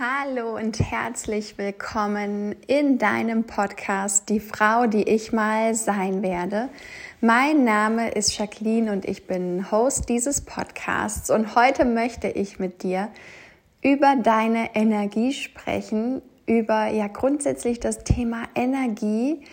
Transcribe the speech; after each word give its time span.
Hallo 0.00 0.56
und 0.56 0.80
herzlich 0.80 1.56
willkommen 1.56 2.56
in 2.66 2.98
deinem 2.98 3.44
Podcast 3.44 4.28
Die 4.28 4.40
Frau, 4.40 4.88
die 4.88 5.04
ich 5.04 5.32
mal 5.32 5.76
sein 5.76 6.20
werde. 6.20 6.68
Mein 7.20 7.62
Name 7.62 8.10
ist 8.10 8.36
Jacqueline 8.36 8.90
und 8.90 9.04
ich 9.04 9.28
bin 9.28 9.70
Host 9.70 10.08
dieses 10.08 10.40
Podcasts. 10.40 11.30
Und 11.30 11.54
heute 11.54 11.84
möchte 11.84 12.26
ich 12.26 12.58
mit 12.58 12.82
dir 12.82 13.08
über 13.82 14.16
deine 14.20 14.74
Energie 14.74 15.32
sprechen, 15.32 16.22
über 16.46 16.88
ja 16.88 17.06
grundsätzlich 17.06 17.78
das 17.78 18.02
Thema 18.02 18.42
Energie, 18.56 19.44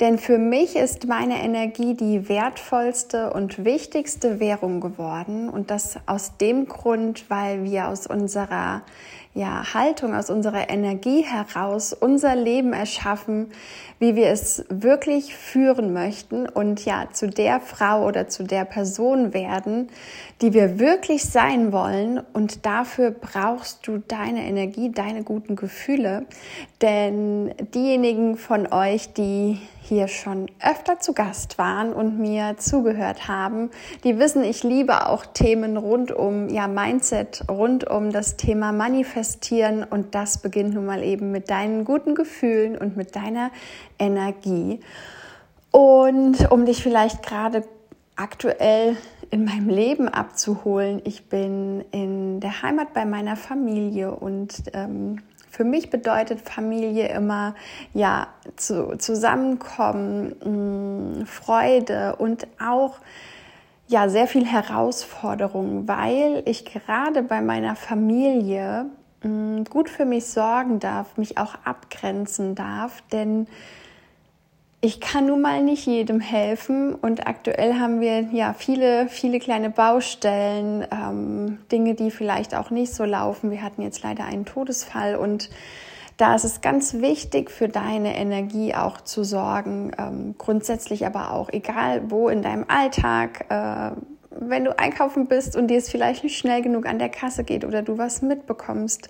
denn 0.00 0.18
für 0.18 0.38
mich 0.38 0.74
ist 0.74 1.06
meine 1.06 1.40
Energie 1.40 1.94
die 1.94 2.28
wertvollste 2.28 3.32
und 3.32 3.64
wichtigste 3.64 4.40
Währung 4.40 4.80
geworden. 4.80 5.48
Und 5.48 5.70
das 5.70 5.98
aus 6.06 6.36
dem 6.36 6.66
Grund, 6.66 7.30
weil 7.30 7.62
wir 7.62 7.86
aus 7.86 8.08
unserer 8.08 8.82
ja, 9.34 9.74
Haltung, 9.74 10.14
aus 10.14 10.30
unserer 10.30 10.70
Energie 10.70 11.22
heraus 11.22 11.92
unser 11.92 12.36
Leben 12.36 12.72
erschaffen, 12.72 13.50
wie 13.98 14.14
wir 14.14 14.28
es 14.28 14.64
wirklich 14.68 15.34
führen 15.34 15.92
möchten 15.92 16.48
und 16.48 16.84
ja, 16.84 17.08
zu 17.12 17.28
der 17.28 17.60
Frau 17.60 18.06
oder 18.06 18.28
zu 18.28 18.44
der 18.44 18.64
Person 18.64 19.34
werden, 19.34 19.88
die 20.40 20.52
wir 20.52 20.78
wirklich 20.78 21.24
sein 21.24 21.72
wollen. 21.72 22.20
Und 22.32 22.64
dafür 22.64 23.10
brauchst 23.10 23.86
du 23.86 23.98
deine 23.98 24.44
Energie, 24.44 24.92
deine 24.92 25.22
guten 25.22 25.56
Gefühle. 25.56 26.26
Denn 26.82 27.54
diejenigen 27.74 28.36
von 28.36 28.72
euch, 28.72 29.12
die 29.14 29.58
hier 29.80 30.08
schon 30.08 30.46
öfter 30.62 30.98
zu 30.98 31.12
Gast 31.12 31.58
waren 31.58 31.92
und 31.92 32.18
mir 32.18 32.56
zugehört 32.58 33.28
haben, 33.28 33.70
die 34.02 34.18
wissen, 34.18 34.42
ich 34.42 34.62
liebe 34.62 35.08
auch 35.08 35.26
Themen 35.26 35.76
rund 35.76 36.10
um 36.10 36.48
ja 36.48 36.68
Mindset, 36.68 37.44
rund 37.50 37.88
um 37.88 38.10
das 38.10 38.36
Thema 38.36 38.72
Manifestieren 39.24 39.84
und 39.84 40.14
das 40.14 40.38
beginnt 40.38 40.74
nun 40.74 40.84
mal 40.84 41.02
eben 41.02 41.32
mit 41.32 41.48
deinen 41.48 41.86
guten 41.86 42.14
Gefühlen 42.14 42.76
und 42.76 42.94
mit 42.94 43.16
deiner 43.16 43.50
Energie. 43.98 44.80
Und 45.70 46.50
um 46.50 46.66
dich 46.66 46.82
vielleicht 46.82 47.22
gerade 47.22 47.64
aktuell 48.16 48.96
in 49.30 49.46
meinem 49.46 49.70
Leben 49.70 50.08
abzuholen, 50.08 51.00
ich 51.04 51.30
bin 51.30 51.84
in 51.90 52.40
der 52.40 52.62
Heimat 52.62 52.92
bei 52.92 53.06
meiner 53.06 53.36
Familie 53.36 54.10
und 54.10 54.64
ähm, 54.74 55.20
für 55.48 55.64
mich 55.64 55.88
bedeutet 55.88 56.42
Familie 56.42 57.08
immer 57.08 57.54
ja 57.94 58.26
zu, 58.56 58.98
Zusammenkommen, 58.98 60.34
mh, 60.44 61.22
mm, 61.22 61.26
Freude 61.26 62.16
und 62.16 62.46
auch 62.62 62.96
ja 63.88 64.08
sehr 64.10 64.26
viel 64.26 64.44
Herausforderung, 64.44 65.88
weil 65.88 66.42
ich 66.44 66.66
gerade 66.66 67.22
bei 67.22 67.40
meiner 67.40 67.74
Familie 67.74 68.90
gut 69.68 69.88
für 69.88 70.04
mich 70.04 70.26
sorgen 70.26 70.80
darf, 70.80 71.16
mich 71.16 71.38
auch 71.38 71.54
abgrenzen 71.64 72.54
darf, 72.54 73.02
denn 73.12 73.46
ich 74.80 75.00
kann 75.00 75.24
nun 75.24 75.40
mal 75.40 75.62
nicht 75.62 75.86
jedem 75.86 76.20
helfen 76.20 76.94
und 76.94 77.26
aktuell 77.26 77.80
haben 77.80 78.00
wir 78.02 78.20
ja 78.32 78.52
viele, 78.52 79.08
viele 79.08 79.38
kleine 79.38 79.70
Baustellen, 79.70 80.86
ähm, 80.92 81.58
Dinge, 81.72 81.94
die 81.94 82.10
vielleicht 82.10 82.54
auch 82.54 82.68
nicht 82.68 82.94
so 82.94 83.04
laufen. 83.04 83.50
Wir 83.50 83.62
hatten 83.62 83.80
jetzt 83.80 84.02
leider 84.02 84.26
einen 84.26 84.44
Todesfall 84.44 85.16
und 85.16 85.48
da 86.18 86.34
ist 86.34 86.44
es 86.44 86.60
ganz 86.60 86.94
wichtig 86.94 87.50
für 87.50 87.68
deine 87.68 88.14
Energie 88.14 88.74
auch 88.74 89.00
zu 89.00 89.24
sorgen, 89.24 89.92
ähm, 89.98 90.34
grundsätzlich 90.36 91.06
aber 91.06 91.32
auch, 91.32 91.48
egal 91.50 92.10
wo 92.10 92.28
in 92.28 92.42
deinem 92.42 92.66
Alltag, 92.68 93.46
äh, 93.48 93.92
wenn 94.38 94.64
du 94.64 94.78
einkaufen 94.78 95.26
bist 95.26 95.56
und 95.56 95.68
dir 95.68 95.78
es 95.78 95.90
vielleicht 95.90 96.24
nicht 96.24 96.38
schnell 96.38 96.62
genug 96.62 96.86
an 96.86 96.98
der 96.98 97.08
Kasse 97.08 97.44
geht 97.44 97.64
oder 97.64 97.82
du 97.82 97.98
was 97.98 98.22
mitbekommst 98.22 99.08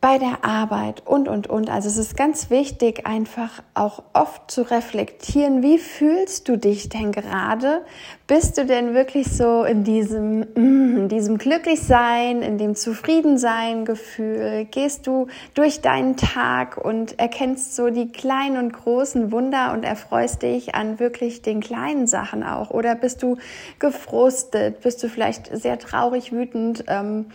bei 0.00 0.18
der 0.18 0.44
Arbeit 0.44 1.02
und, 1.06 1.28
und, 1.28 1.48
und. 1.48 1.70
Also 1.70 1.88
es 1.88 1.96
ist 1.96 2.16
ganz 2.16 2.50
wichtig, 2.50 3.06
einfach 3.06 3.62
auch 3.74 4.02
oft 4.12 4.50
zu 4.50 4.62
reflektieren, 4.62 5.62
wie 5.62 5.78
fühlst 5.78 6.48
du 6.48 6.56
dich 6.56 6.88
denn 6.88 7.10
gerade? 7.10 7.82
Bist 8.28 8.58
du 8.58 8.66
denn 8.66 8.94
wirklich 8.94 9.28
so 9.28 9.64
in 9.64 9.82
diesem, 9.82 10.40
mm, 10.40 10.96
in 10.98 11.08
diesem 11.08 11.38
Glücklichsein, 11.38 12.42
in 12.42 12.58
dem 12.58 12.76
Zufriedensein-Gefühl? 12.76 14.66
Gehst 14.70 15.06
du 15.06 15.26
durch 15.54 15.80
deinen 15.80 16.16
Tag 16.16 16.76
und 16.76 17.18
erkennst 17.18 17.74
so 17.74 17.90
die 17.90 18.12
kleinen 18.12 18.58
und 18.58 18.72
großen 18.72 19.32
Wunder 19.32 19.72
und 19.72 19.82
erfreust 19.82 20.42
dich 20.42 20.74
an 20.76 21.00
wirklich 21.00 21.42
den 21.42 21.60
kleinen 21.60 22.06
Sachen 22.06 22.44
auch? 22.44 22.70
Oder 22.70 22.94
bist 22.94 23.22
du 23.22 23.36
gefrustet? 23.80 24.80
Bist 24.82 25.02
du 25.02 25.08
vielleicht 25.08 25.48
sehr 25.56 25.78
traurig, 25.78 26.32
wütend? 26.32 26.84
Ähm, 26.86 27.26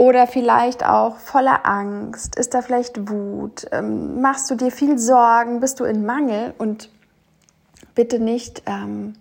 oder 0.00 0.26
vielleicht 0.26 0.82
auch 0.82 1.18
voller 1.18 1.66
Angst, 1.66 2.34
ist 2.36 2.54
da 2.54 2.62
vielleicht 2.62 3.10
Wut, 3.10 3.66
ähm, 3.70 4.22
machst 4.22 4.50
du 4.50 4.54
dir 4.54 4.72
viel 4.72 4.96
Sorgen, 4.96 5.60
bist 5.60 5.78
du 5.78 5.84
in 5.84 6.06
Mangel 6.06 6.54
und 6.56 6.88
bitte 7.94 8.18
nicht 8.18 8.62
ähm, 8.64 9.12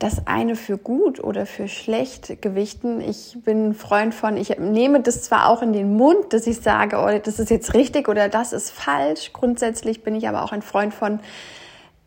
das 0.00 0.26
eine 0.26 0.56
für 0.56 0.76
gut 0.76 1.22
oder 1.22 1.46
für 1.46 1.68
schlecht 1.68 2.42
gewichten. 2.42 3.00
Ich 3.00 3.38
bin 3.44 3.68
ein 3.68 3.74
Freund 3.74 4.12
von, 4.12 4.36
ich 4.36 4.58
nehme 4.58 5.02
das 5.02 5.22
zwar 5.22 5.48
auch 5.48 5.62
in 5.62 5.72
den 5.72 5.94
Mund, 5.96 6.32
dass 6.32 6.48
ich 6.48 6.60
sage, 6.60 6.98
oh, 6.98 7.20
das 7.24 7.38
ist 7.38 7.50
jetzt 7.50 7.72
richtig 7.72 8.08
oder 8.08 8.28
das 8.28 8.52
ist 8.52 8.72
falsch. 8.72 9.32
Grundsätzlich 9.32 10.02
bin 10.02 10.16
ich 10.16 10.26
aber 10.26 10.42
auch 10.42 10.50
ein 10.50 10.62
Freund 10.62 10.92
von, 10.92 11.20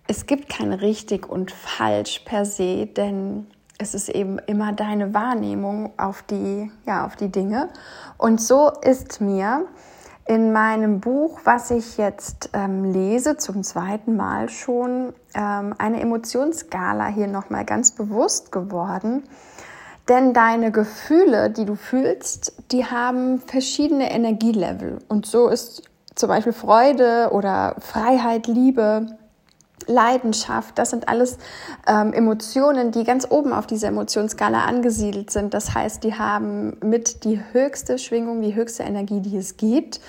es 0.09 0.25
gibt 0.25 0.49
kein 0.49 0.73
richtig 0.73 1.29
und 1.29 1.49
falsch 1.49 2.23
per 2.25 2.43
se, 2.43 2.87
denn 2.87 3.47
es 3.77 3.93
ist 3.93 4.09
eben 4.09 4.39
immer 4.39 4.71
deine 4.71 5.13
Wahrnehmung 5.13 5.93
auf 5.97 6.23
die, 6.23 6.71
ja, 6.85 7.05
auf 7.05 7.15
die 7.15 7.29
Dinge. 7.29 7.69
Und 8.17 8.41
so 8.41 8.71
ist 8.81 9.19
mir 9.19 9.65
in 10.25 10.53
meinem 10.53 11.01
Buch, 11.01 11.41
was 11.43 11.71
ich 11.71 11.97
jetzt 11.97 12.51
ähm, 12.53 12.85
lese, 12.85 13.35
zum 13.37 13.63
zweiten 13.63 14.15
Mal 14.15 14.49
schon, 14.49 15.13
ähm, 15.33 15.75
eine 15.77 15.99
Emotionsskala 15.99 17.07
hier 17.07 17.27
nochmal 17.27 17.65
ganz 17.65 17.91
bewusst 17.91 18.51
geworden. 18.51 19.23
Denn 20.07 20.33
deine 20.33 20.71
Gefühle, 20.71 21.49
die 21.49 21.65
du 21.65 21.75
fühlst, 21.75 22.71
die 22.71 22.85
haben 22.85 23.39
verschiedene 23.39 24.11
Energielevel. 24.11 24.99
Und 25.07 25.25
so 25.25 25.47
ist 25.47 25.83
zum 26.15 26.29
Beispiel 26.29 26.53
Freude 26.53 27.29
oder 27.31 27.75
Freiheit, 27.79 28.47
Liebe, 28.47 29.17
Leidenschaft, 29.87 30.77
das 30.77 30.89
sind 30.89 31.07
alles 31.07 31.37
ähm, 31.87 32.13
Emotionen, 32.13 32.91
die 32.91 33.03
ganz 33.03 33.27
oben 33.29 33.53
auf 33.53 33.67
dieser 33.67 33.89
Emotionsskala 33.89 34.65
angesiedelt 34.65 35.31
sind. 35.31 35.53
Das 35.53 35.73
heißt, 35.73 36.03
die 36.03 36.15
haben 36.15 36.77
mit 36.83 37.23
die 37.23 37.39
höchste 37.51 37.97
Schwingung, 37.97 38.41
die 38.41 38.55
höchste 38.55 38.83
Energie, 38.83 39.21
die 39.21 39.37
es 39.37 39.57
gibt. 39.57 39.99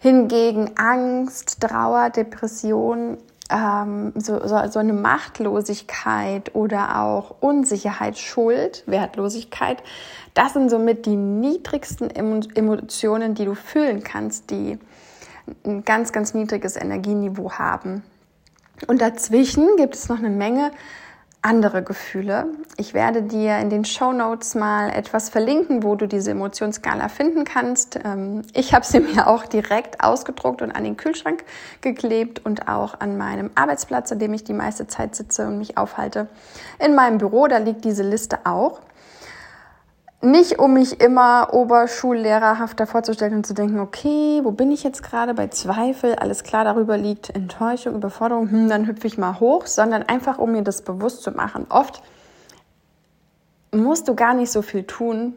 Hingegen 0.00 0.72
Angst, 0.76 1.60
Trauer, 1.60 2.10
Depression, 2.10 3.18
ähm, 3.50 4.12
so, 4.16 4.46
so, 4.46 4.58
so 4.68 4.78
eine 4.78 4.92
Machtlosigkeit 4.92 6.54
oder 6.54 7.02
auch 7.02 7.36
Unsicherheit, 7.40 8.18
Schuld, 8.18 8.82
Wertlosigkeit, 8.86 9.82
das 10.34 10.54
sind 10.54 10.70
somit 10.70 11.06
die 11.06 11.16
niedrigsten 11.16 12.10
Emotionen, 12.10 13.34
die 13.34 13.44
du 13.44 13.54
fühlen 13.54 14.02
kannst, 14.02 14.50
die 14.50 14.78
ein 15.64 15.84
ganz, 15.84 16.12
ganz 16.12 16.34
niedriges 16.34 16.76
Energieniveau 16.76 17.52
haben. 17.52 18.02
Und 18.86 19.00
dazwischen 19.00 19.76
gibt 19.76 19.94
es 19.94 20.08
noch 20.08 20.18
eine 20.18 20.30
Menge 20.30 20.70
andere 21.44 21.82
Gefühle. 21.82 22.46
Ich 22.78 22.94
werde 22.94 23.22
dir 23.22 23.58
in 23.58 23.68
den 23.68 23.84
Show 23.84 24.12
Notes 24.12 24.54
mal 24.54 24.88
etwas 24.88 25.28
verlinken, 25.28 25.82
wo 25.82 25.94
du 25.94 26.08
diese 26.08 26.30
Emotionsskala 26.30 27.08
finden 27.10 27.44
kannst. 27.44 27.98
Ähm, 28.02 28.42
ich 28.54 28.72
habe 28.72 28.86
sie 28.86 29.00
mir 29.14 29.26
auch 29.26 29.44
direkt 29.44 30.02
ausgedruckt 30.02 30.62
und 30.62 30.72
an 30.72 30.84
den 30.84 30.96
Kühlschrank 30.96 31.44
geklebt 31.82 32.44
und 32.46 32.66
auch 32.66 32.98
an 32.98 33.18
meinem 33.18 33.50
Arbeitsplatz, 33.56 34.10
an 34.10 34.20
dem 34.20 34.32
ich 34.32 34.44
die 34.44 34.54
meiste 34.54 34.86
Zeit 34.86 35.14
sitze 35.14 35.46
und 35.46 35.58
mich 35.58 35.76
aufhalte. 35.76 36.28
In 36.78 36.94
meinem 36.94 37.18
Büro, 37.18 37.46
da 37.46 37.58
liegt 37.58 37.84
diese 37.84 38.02
Liste 38.02 38.38
auch. 38.44 38.80
Nicht, 40.24 40.58
um 40.58 40.72
mich 40.72 41.02
immer 41.02 41.52
oberschullehrerhaft 41.52 42.80
davor 42.80 43.02
zu 43.02 43.12
stellen 43.12 43.34
und 43.34 43.46
zu 43.46 43.52
denken, 43.52 43.78
okay, 43.78 44.40
wo 44.42 44.52
bin 44.52 44.72
ich 44.72 44.82
jetzt 44.82 45.02
gerade 45.02 45.34
bei 45.34 45.48
Zweifel? 45.48 46.14
Alles 46.14 46.44
klar, 46.44 46.64
darüber 46.64 46.96
liegt 46.96 47.28
Enttäuschung, 47.28 47.96
Überforderung, 47.96 48.50
hm, 48.50 48.70
dann 48.70 48.86
hüpfe 48.86 49.06
ich 49.06 49.18
mal 49.18 49.38
hoch, 49.38 49.66
sondern 49.66 50.02
einfach, 50.04 50.38
um 50.38 50.52
mir 50.52 50.62
das 50.62 50.80
bewusst 50.80 51.22
zu 51.22 51.32
machen. 51.32 51.66
Oft 51.68 52.02
musst 53.70 54.08
du 54.08 54.14
gar 54.14 54.32
nicht 54.32 54.50
so 54.50 54.62
viel 54.62 54.84
tun 54.84 55.34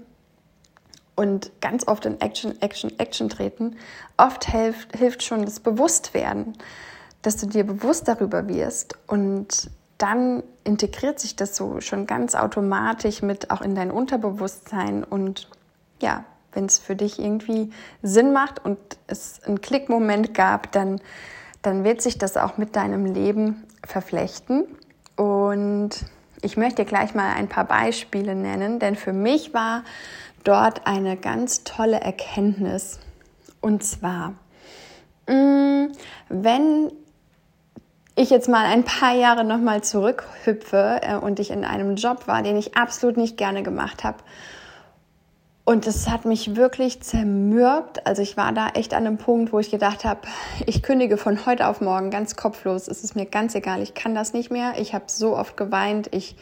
und 1.18 1.52
ganz 1.60 1.86
oft 1.86 2.06
in 2.06 2.22
Action, 2.22 2.62
Action, 2.62 2.98
Action 2.98 3.28
treten. 3.28 3.76
Oft 4.16 4.50
hilft, 4.50 4.96
hilft 4.96 5.22
schon 5.22 5.44
das 5.44 5.60
Bewusstwerden, 5.60 6.54
dass 7.24 7.36
du 7.36 7.46
dir 7.46 7.66
bewusst 7.66 8.08
darüber 8.08 8.48
wirst 8.48 8.98
und 9.08 9.70
dann 9.98 10.44
integriert 10.64 11.20
sich 11.20 11.36
das 11.36 11.56
so 11.56 11.82
schon 11.82 12.06
ganz 12.06 12.36
automatisch 12.36 13.22
mit 13.22 13.52
auch 13.52 13.62
in 13.62 13.76
dein 13.76 13.92
Unterbewusstsein 13.92 15.04
und 15.04 15.50
ja, 16.02 16.26
wenn 16.58 16.66
es 16.66 16.80
für 16.80 16.96
dich 16.96 17.20
irgendwie 17.20 17.72
Sinn 18.02 18.34
macht 18.34 18.64
und 18.64 18.78
es 19.08 19.42
einen 19.44 19.62
Klickmoment 19.62 20.34
gab, 20.34 20.72
dann, 20.72 21.00
dann 21.62 21.84
wird 21.84 22.02
sich 22.02 22.18
das 22.18 22.36
auch 22.36 22.58
mit 22.58 22.76
deinem 22.76 23.06
Leben 23.06 23.64
verflechten. 23.86 24.66
Und 25.16 25.92
ich 26.42 26.58
möchte 26.58 26.86
gleich 26.86 27.14
mal 27.14 27.34
ein 27.34 27.48
paar 27.48 27.66
Beispiele 27.66 28.36
nennen, 28.36 28.80
denn 28.80 28.96
für 28.96 29.14
mich 29.14 29.54
war 29.54 29.84
dort 30.44 30.88
eine 30.88 31.18
ganz 31.18 31.64
tolle 31.64 32.00
Erkenntnis. 32.00 33.00
Und 33.62 33.84
zwar, 33.84 34.34
mm, 35.28 35.92
wenn 36.30 36.92
ich 38.18 38.32
jetzt 38.32 38.50
mal 38.50 38.66
ein 38.66 38.84
paar 38.84 39.14
Jahre 39.14 39.44
nochmal 39.44 39.84
zurückhüpfe 39.84 41.02
äh, 41.04 41.16
und 41.16 41.40
ich 41.40 41.52
in 41.52 41.64
einem 41.64 41.96
Job 41.96 42.28
war, 42.28 42.42
den 42.42 42.58
ich 42.58 42.76
absolut 42.76 43.16
nicht 43.16 43.38
gerne 43.38 43.62
gemacht 43.62 44.04
habe. 44.04 44.18
Und 45.66 45.86
es 45.86 46.10
hat 46.10 46.26
mich 46.26 46.56
wirklich 46.56 47.02
zermürbt. 47.02 48.08
Also 48.08 48.24
ich 48.24 48.36
war 48.36 48.54
da 48.54 48.70
echt 48.70 48.94
an 48.96 49.06
einem 49.06 49.18
Punkt, 49.18 49.54
wo 49.54 49.60
ich 49.60 49.70
gedacht 49.70 50.04
habe, 50.04 50.22
ich 50.66 50.82
kündige 50.82 51.18
von 51.18 51.46
heute 51.46 51.68
auf 51.68 51.80
morgen 51.80 52.10
ganz 52.10 52.36
kopflos. 52.36 52.88
Es 52.88 53.04
ist 53.04 53.16
mir 53.16 53.26
ganz 53.26 53.54
egal, 53.54 53.84
ich 53.84 53.94
kann 53.94 54.16
das 54.16 54.34
nicht 54.34 54.50
mehr. 54.50 54.74
Ich 54.80 54.96
habe 54.96 55.06
so 55.08 55.38
oft 55.38 55.56
geweint. 55.56 56.10
Ich, 56.12 56.38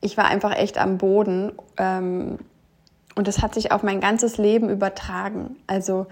ich 0.00 0.16
war 0.16 0.24
einfach 0.26 0.56
echt 0.56 0.78
am 0.78 0.96
Boden. 0.96 1.52
Ähm, 1.76 2.38
und 3.14 3.28
es 3.28 3.42
hat 3.42 3.52
sich 3.54 3.72
auf 3.72 3.82
mein 3.82 4.00
ganzes 4.00 4.38
Leben 4.38 4.70
übertragen. 4.70 5.56
Also 5.66 6.06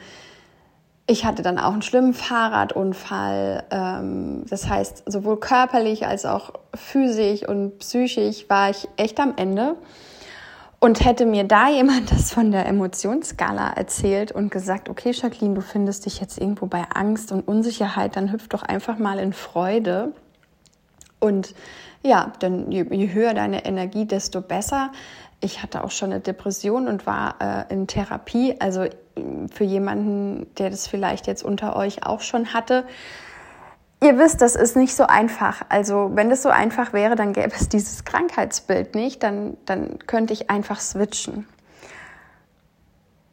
ich 1.11 1.25
hatte 1.25 1.43
dann 1.43 1.59
auch 1.59 1.73
einen 1.73 1.83
schlimmen 1.83 2.13
Fahrradunfall. 2.13 3.65
Ähm, 3.71 4.45
das 4.49 4.69
heißt, 4.69 5.05
sowohl 5.07 5.41
körperlich 5.41 6.07
als 6.07 6.27
auch 6.27 6.53
physisch 6.75 7.49
und 7.49 7.79
psychisch 7.79 8.49
war 8.51 8.69
ich 8.69 8.87
echt 8.97 9.19
am 9.19 9.33
Ende. 9.37 9.77
Und 10.81 11.05
hätte 11.05 11.25
mir 11.25 11.45
da 11.45 11.69
jemand 11.75 12.13
das 12.13 12.33
von 12.33 12.53
der 12.53 12.67
Emotionsskala 12.67 13.71
erzählt 13.71 14.33
und 14.33 14.51
gesagt, 14.51 14.91
okay, 14.91 15.13
Jacqueline, 15.13 15.55
du 15.55 15.63
findest 15.63 16.05
dich 16.05 16.21
jetzt 16.21 16.39
irgendwo 16.39 16.67
bei 16.67 16.85
Angst 16.95 17.33
und 17.33 17.49
Unsicherheit, 17.49 18.15
dann 18.15 18.31
hüpf 18.31 18.49
doch 18.49 18.63
einfach 18.63 18.99
mal 18.99 19.19
in 19.19 19.33
Freude. 19.33 20.13
Und 21.21 21.55
ja, 22.05 22.33
dann 22.39 22.71
je, 22.71 22.85
je 22.91 23.13
höher 23.15 23.33
deine 23.33 23.65
Energie, 23.65 24.05
desto 24.05 24.43
besser. 24.43 24.93
Ich 25.41 25.63
hatte 25.63 25.85
auch 25.85 25.91
schon 25.91 26.13
eine 26.13 26.21
Depression 26.21 26.89
und 26.89 27.07
war 27.07 27.37
äh, 27.41 27.73
in 27.73 27.87
Therapie. 27.87 28.57
Also 28.61 28.87
für 29.53 29.65
jemanden, 29.65 30.53
der 30.57 30.71
das 30.71 30.87
vielleicht 30.87 31.27
jetzt 31.27 31.45
unter 31.45 31.77
euch 31.77 32.05
auch 32.05 32.21
schon 32.21 32.53
hatte, 32.53 32.85
ihr 34.03 34.19
wisst, 34.19 34.41
das 34.43 34.57
ist 34.57 34.77
nicht 34.77 34.95
so 34.95 35.05
einfach. 35.05 35.63
Also 35.69 36.11
wenn 36.15 36.31
das 36.31 36.43
so 36.43 36.49
einfach 36.49 36.93
wäre, 36.93 37.15
dann 37.15 37.33
gäbe 37.33 37.53
es 37.55 37.69
dieses 37.69 38.05
Krankheitsbild 38.05 38.95
nicht. 38.95 39.23
Dann, 39.23 39.57
dann 39.65 39.99
könnte 40.07 40.33
ich 40.33 40.51
einfach 40.51 40.81
switchen. 40.81 41.47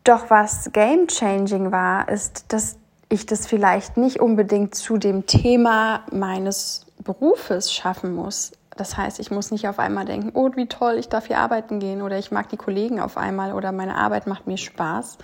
Doch 0.04 0.30
was 0.30 0.72
game 0.72 1.08
changing 1.08 1.72
war, 1.72 2.08
ist, 2.10 2.54
dass 2.54 2.78
ich 3.10 3.26
das 3.26 3.48
vielleicht 3.48 3.98
nicht 3.98 4.20
unbedingt 4.20 4.76
zu 4.76 4.98
dem 4.98 5.26
Thema 5.26 6.04
meines 6.12 6.86
Berufes 7.04 7.74
schaffen 7.74 8.14
muss. 8.14 8.52
Das 8.78 8.98
heißt, 8.98 9.20
ich 9.20 9.32
muss 9.32 9.52
nicht 9.52 9.68
auf 9.68 9.80
einmal 9.80 10.06
denken, 10.06 10.32
oh, 10.34 10.52
wie 10.56 10.68
toll, 10.68 10.96
ich 10.98 11.08
darf 11.08 11.28
hier 11.28 11.40
arbeiten 11.40 11.80
gehen 11.80 12.02
oder 12.02 12.18
ich 12.18 12.32
mag 12.32 12.50
die 12.50 12.58
Kollegen 12.58 13.00
auf 13.00 13.18
einmal 13.18 13.54
oder 13.54 13.72
meine 13.72 13.96
Arbeit 13.96 14.28
macht 14.28 14.48
mir 14.48 14.58
Spaß. 14.58 15.18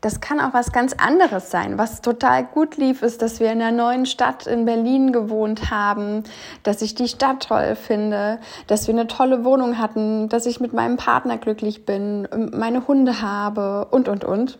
Das 0.00 0.20
kann 0.20 0.40
auch 0.40 0.54
was 0.54 0.72
ganz 0.72 0.92
anderes 0.92 1.50
sein. 1.50 1.78
Was 1.78 2.00
total 2.00 2.44
gut 2.44 2.76
lief, 2.76 3.02
ist, 3.02 3.22
dass 3.22 3.40
wir 3.40 3.50
in 3.50 3.60
einer 3.60 3.76
neuen 3.76 4.06
Stadt 4.06 4.46
in 4.46 4.64
Berlin 4.64 5.12
gewohnt 5.12 5.70
haben, 5.70 6.22
dass 6.62 6.82
ich 6.82 6.94
die 6.94 7.08
Stadt 7.08 7.48
toll 7.48 7.76
finde, 7.76 8.38
dass 8.66 8.86
wir 8.86 8.94
eine 8.94 9.06
tolle 9.06 9.44
Wohnung 9.44 9.78
hatten, 9.78 10.28
dass 10.28 10.46
ich 10.46 10.60
mit 10.60 10.72
meinem 10.72 10.96
Partner 10.96 11.38
glücklich 11.38 11.86
bin, 11.86 12.28
meine 12.52 12.86
Hunde 12.86 13.20
habe 13.20 13.88
und, 13.90 14.08
und, 14.08 14.24
und. 14.24 14.58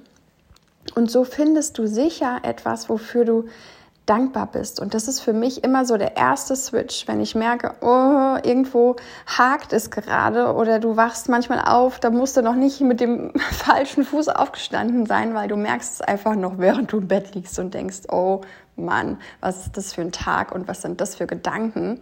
Und 0.95 1.11
so 1.11 1.25
findest 1.25 1.79
du 1.79 1.87
sicher 1.87 2.41
etwas, 2.43 2.89
wofür 2.89 3.25
du 3.25 3.45
dankbar 4.07 4.47
bist. 4.47 4.81
Und 4.81 4.95
das 4.95 5.09
ist 5.09 5.21
für 5.21 5.33
mich 5.33 5.65
immer 5.65 5.85
so 5.85 5.97
der 5.97 6.17
erste 6.17 6.55
Switch, 6.57 7.07
wenn 7.09 7.21
ich 7.21 7.35
merke, 7.35 7.75
oh, 7.81 8.39
irgendwo 8.43 8.97
hakt 9.27 9.73
es 9.73 9.91
gerade 9.91 10.55
oder 10.55 10.79
du 10.79 10.97
wachst 10.97 11.29
manchmal 11.29 11.61
auf, 11.61 11.99
da 11.99 12.11
musst 12.11 12.37
du 12.37 12.43
noch 12.43 12.55
nicht 12.55 12.81
mit 12.81 13.01
dem 13.01 13.33
falschen 13.51 14.05
Fuß 14.05 14.29
aufgestanden 14.29 15.07
sein, 15.07 15.35
weil 15.35 15.49
du 15.49 15.57
merkst 15.57 15.95
es 15.95 16.01
einfach 16.01 16.37
noch, 16.37 16.59
während 16.59 16.93
du 16.93 16.99
im 16.99 17.09
Bett 17.09 17.35
liegst 17.35 17.59
und 17.59 17.75
denkst, 17.75 18.03
oh 18.11 18.43
Mann, 18.77 19.19
was 19.41 19.67
ist 19.67 19.77
das 19.77 19.93
für 19.93 20.03
ein 20.03 20.13
Tag 20.13 20.53
und 20.53 20.69
was 20.69 20.83
sind 20.83 21.01
das 21.01 21.17
für 21.17 21.27
Gedanken? 21.27 22.01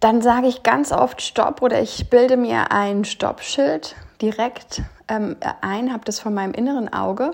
Dann 0.00 0.22
sage 0.22 0.46
ich 0.46 0.62
ganz 0.62 0.92
oft 0.92 1.22
Stopp 1.22 1.62
oder 1.62 1.80
ich 1.80 2.08
bilde 2.08 2.36
mir 2.36 2.70
ein 2.70 3.04
Stoppschild 3.04 3.96
direkt 4.20 4.82
ähm, 5.08 5.36
ein, 5.60 5.92
habe 5.92 6.04
das 6.04 6.20
vor 6.20 6.30
meinem 6.30 6.52
inneren 6.52 6.92
Auge 6.92 7.32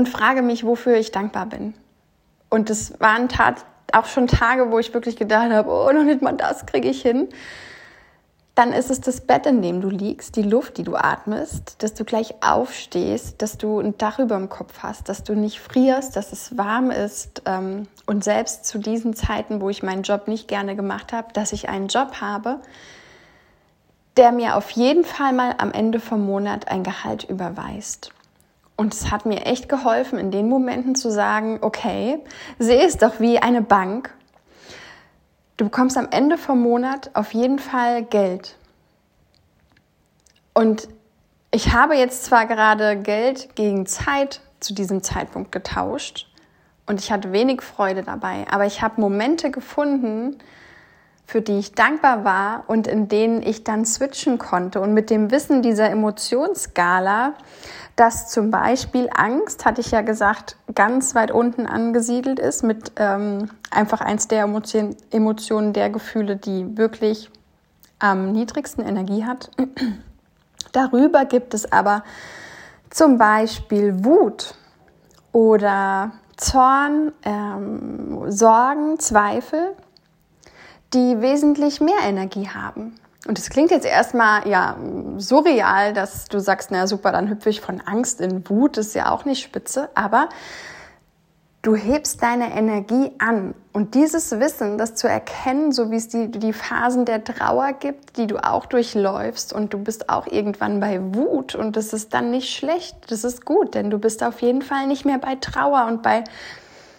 und 0.00 0.08
frage 0.08 0.40
mich, 0.40 0.64
wofür 0.64 0.96
ich 0.96 1.12
dankbar 1.12 1.44
bin. 1.44 1.74
Und 2.48 2.70
es 2.70 2.98
waren 3.00 3.28
tat 3.28 3.66
auch 3.92 4.06
schon 4.06 4.28
Tage, 4.28 4.72
wo 4.72 4.78
ich 4.78 4.94
wirklich 4.94 5.16
gedacht 5.16 5.50
habe, 5.50 5.68
oh, 5.68 5.92
noch 5.92 6.04
nicht 6.04 6.22
mal 6.22 6.32
das 6.32 6.64
kriege 6.64 6.88
ich 6.88 7.02
hin. 7.02 7.28
Dann 8.54 8.72
ist 8.72 8.90
es 8.90 9.02
das 9.02 9.20
Bett, 9.20 9.44
in 9.44 9.60
dem 9.60 9.82
du 9.82 9.90
liegst, 9.90 10.36
die 10.36 10.42
Luft, 10.42 10.78
die 10.78 10.84
du 10.84 10.96
atmest, 10.96 11.82
dass 11.82 11.92
du 11.92 12.06
gleich 12.06 12.36
aufstehst, 12.42 13.42
dass 13.42 13.58
du 13.58 13.78
ein 13.78 13.98
Dach 13.98 14.18
über 14.18 14.36
dem 14.36 14.48
Kopf 14.48 14.78
hast, 14.82 15.10
dass 15.10 15.22
du 15.22 15.34
nicht 15.34 15.60
frierst, 15.60 16.16
dass 16.16 16.32
es 16.32 16.56
warm 16.56 16.90
ist. 16.90 17.42
Ähm, 17.44 17.86
und 18.06 18.24
selbst 18.24 18.64
zu 18.64 18.78
diesen 18.78 19.12
Zeiten, 19.12 19.60
wo 19.60 19.68
ich 19.68 19.82
meinen 19.82 20.02
Job 20.02 20.28
nicht 20.28 20.48
gerne 20.48 20.76
gemacht 20.76 21.12
habe, 21.12 21.34
dass 21.34 21.52
ich 21.52 21.68
einen 21.68 21.88
Job 21.88 22.22
habe, 22.22 22.60
der 24.16 24.32
mir 24.32 24.56
auf 24.56 24.70
jeden 24.70 25.04
Fall 25.04 25.34
mal 25.34 25.56
am 25.58 25.72
Ende 25.72 26.00
vom 26.00 26.24
Monat 26.24 26.68
ein 26.68 26.84
Gehalt 26.84 27.24
überweist. 27.24 28.14
Und 28.80 28.94
es 28.94 29.10
hat 29.10 29.26
mir 29.26 29.44
echt 29.44 29.68
geholfen, 29.68 30.18
in 30.18 30.30
den 30.30 30.48
Momenten 30.48 30.94
zu 30.94 31.10
sagen, 31.10 31.58
okay, 31.60 32.18
sehe 32.58 32.82
es 32.86 32.96
doch 32.96 33.20
wie 33.20 33.38
eine 33.38 33.60
Bank. 33.60 34.10
Du 35.58 35.66
bekommst 35.66 35.98
am 35.98 36.08
Ende 36.10 36.38
vom 36.38 36.62
Monat 36.62 37.10
auf 37.12 37.34
jeden 37.34 37.58
Fall 37.58 38.04
Geld. 38.04 38.56
Und 40.54 40.88
ich 41.50 41.74
habe 41.74 41.94
jetzt 41.94 42.24
zwar 42.24 42.46
gerade 42.46 42.96
Geld 42.96 43.54
gegen 43.54 43.84
Zeit 43.84 44.40
zu 44.60 44.72
diesem 44.72 45.02
Zeitpunkt 45.02 45.52
getauscht 45.52 46.32
und 46.86 47.00
ich 47.00 47.12
hatte 47.12 47.32
wenig 47.34 47.60
Freude 47.60 48.02
dabei, 48.02 48.46
aber 48.50 48.64
ich 48.64 48.80
habe 48.80 48.98
Momente 48.98 49.50
gefunden, 49.50 50.38
für 51.30 51.40
die 51.40 51.58
ich 51.58 51.72
dankbar 51.72 52.24
war 52.24 52.64
und 52.66 52.86
in 52.86 53.08
denen 53.08 53.40
ich 53.42 53.62
dann 53.62 53.84
switchen 53.84 54.38
konnte. 54.38 54.80
Und 54.80 54.94
mit 54.94 55.10
dem 55.10 55.30
Wissen 55.30 55.62
dieser 55.62 55.88
Emotionsskala 55.88 57.34
dass 58.00 58.28
zum 58.30 58.50
Beispiel 58.50 59.10
Angst, 59.14 59.66
hatte 59.66 59.82
ich 59.82 59.90
ja 59.90 60.00
gesagt, 60.00 60.56
ganz 60.74 61.14
weit 61.14 61.30
unten 61.30 61.66
angesiedelt 61.66 62.38
ist, 62.38 62.62
mit 62.62 62.92
ähm, 62.96 63.50
einfach 63.70 64.00
eins 64.00 64.26
der 64.26 64.44
Emotion, 64.44 64.96
Emotionen, 65.10 65.74
der 65.74 65.90
Gefühle, 65.90 66.36
die 66.36 66.78
wirklich 66.78 67.30
am 67.98 68.32
niedrigsten 68.32 68.82
Energie 68.86 69.26
hat. 69.26 69.50
Darüber 70.72 71.26
gibt 71.26 71.52
es 71.52 71.70
aber 71.70 72.02
zum 72.88 73.18
Beispiel 73.18 74.02
Wut 74.02 74.54
oder 75.32 76.12
Zorn, 76.38 77.12
ähm, 77.22 78.30
Sorgen, 78.30 78.98
Zweifel, 78.98 79.76
die 80.92 81.20
wesentlich 81.20 81.80
mehr 81.80 82.00
Energie 82.04 82.48
haben. 82.48 82.94
Und 83.26 83.38
es 83.38 83.50
klingt 83.50 83.70
jetzt 83.70 83.86
erstmal 83.86 84.48
ja 84.48 84.76
surreal, 85.18 85.92
dass 85.92 86.26
du 86.26 86.40
sagst, 86.40 86.70
na 86.70 86.86
super, 86.86 87.12
dann 87.12 87.28
hüpfe 87.28 87.50
ich 87.50 87.60
von 87.60 87.80
Angst 87.80 88.20
in 88.20 88.48
Wut, 88.48 88.78
ist 88.78 88.94
ja 88.94 89.10
auch 89.10 89.24
nicht 89.24 89.42
spitze, 89.42 89.90
aber 89.94 90.30
du 91.62 91.76
hebst 91.76 92.22
deine 92.22 92.56
Energie 92.56 93.12
an. 93.18 93.54
Und 93.72 93.94
dieses 93.94 94.40
Wissen, 94.40 94.78
das 94.78 94.94
zu 94.94 95.06
erkennen, 95.06 95.70
so 95.72 95.90
wie 95.90 95.96
es 95.96 96.08
die, 96.08 96.30
die 96.30 96.54
Phasen 96.54 97.04
der 97.04 97.22
Trauer 97.22 97.74
gibt, 97.74 98.16
die 98.16 98.26
du 98.26 98.38
auch 98.38 98.64
durchläufst 98.66 99.52
und 99.52 99.74
du 99.74 99.78
bist 99.78 100.08
auch 100.08 100.26
irgendwann 100.26 100.80
bei 100.80 100.98
Wut 101.14 101.54
und 101.54 101.76
das 101.76 101.92
ist 101.92 102.14
dann 102.14 102.30
nicht 102.30 102.56
schlecht, 102.56 102.96
das 103.10 103.24
ist 103.24 103.44
gut, 103.44 103.74
denn 103.74 103.90
du 103.90 103.98
bist 103.98 104.24
auf 104.24 104.40
jeden 104.40 104.62
Fall 104.62 104.86
nicht 104.86 105.04
mehr 105.04 105.18
bei 105.18 105.36
Trauer 105.36 105.86
und 105.86 106.02
bei 106.02 106.24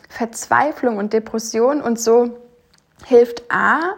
Verzweiflung 0.07 0.97
und 0.97 1.13
Depression 1.13 1.81
und 1.81 1.99
so 1.99 2.40
hilft 3.05 3.43
A, 3.51 3.95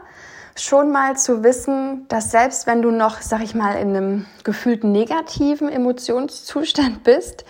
schon 0.56 0.92
mal 0.92 1.18
zu 1.18 1.44
wissen, 1.44 2.08
dass 2.08 2.32
selbst 2.32 2.68
wenn 2.68 2.82
du 2.82 2.92
noch, 2.92 3.22
sag 3.22 3.42
ich 3.42 3.56
mal, 3.56 3.74
in 3.74 3.90
einem 3.90 4.26
gefühlt 4.44 4.84
negativen 4.84 5.70
Emotionszustand 5.70 7.04
bist, 7.04 7.46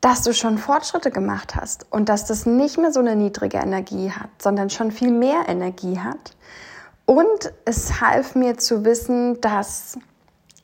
dass 0.00 0.22
du 0.22 0.32
schon 0.32 0.58
Fortschritte 0.58 1.10
gemacht 1.10 1.56
hast 1.56 1.86
und 1.90 2.08
dass 2.08 2.24
das 2.24 2.46
nicht 2.46 2.78
mehr 2.78 2.92
so 2.92 3.00
eine 3.00 3.16
niedrige 3.16 3.58
Energie 3.58 4.10
hat, 4.10 4.30
sondern 4.38 4.70
schon 4.70 4.92
viel 4.92 5.10
mehr 5.10 5.48
Energie 5.48 5.98
hat. 5.98 6.36
Und 7.04 7.52
es 7.64 8.00
half 8.00 8.34
mir 8.34 8.58
zu 8.58 8.84
wissen, 8.84 9.40
dass 9.40 9.98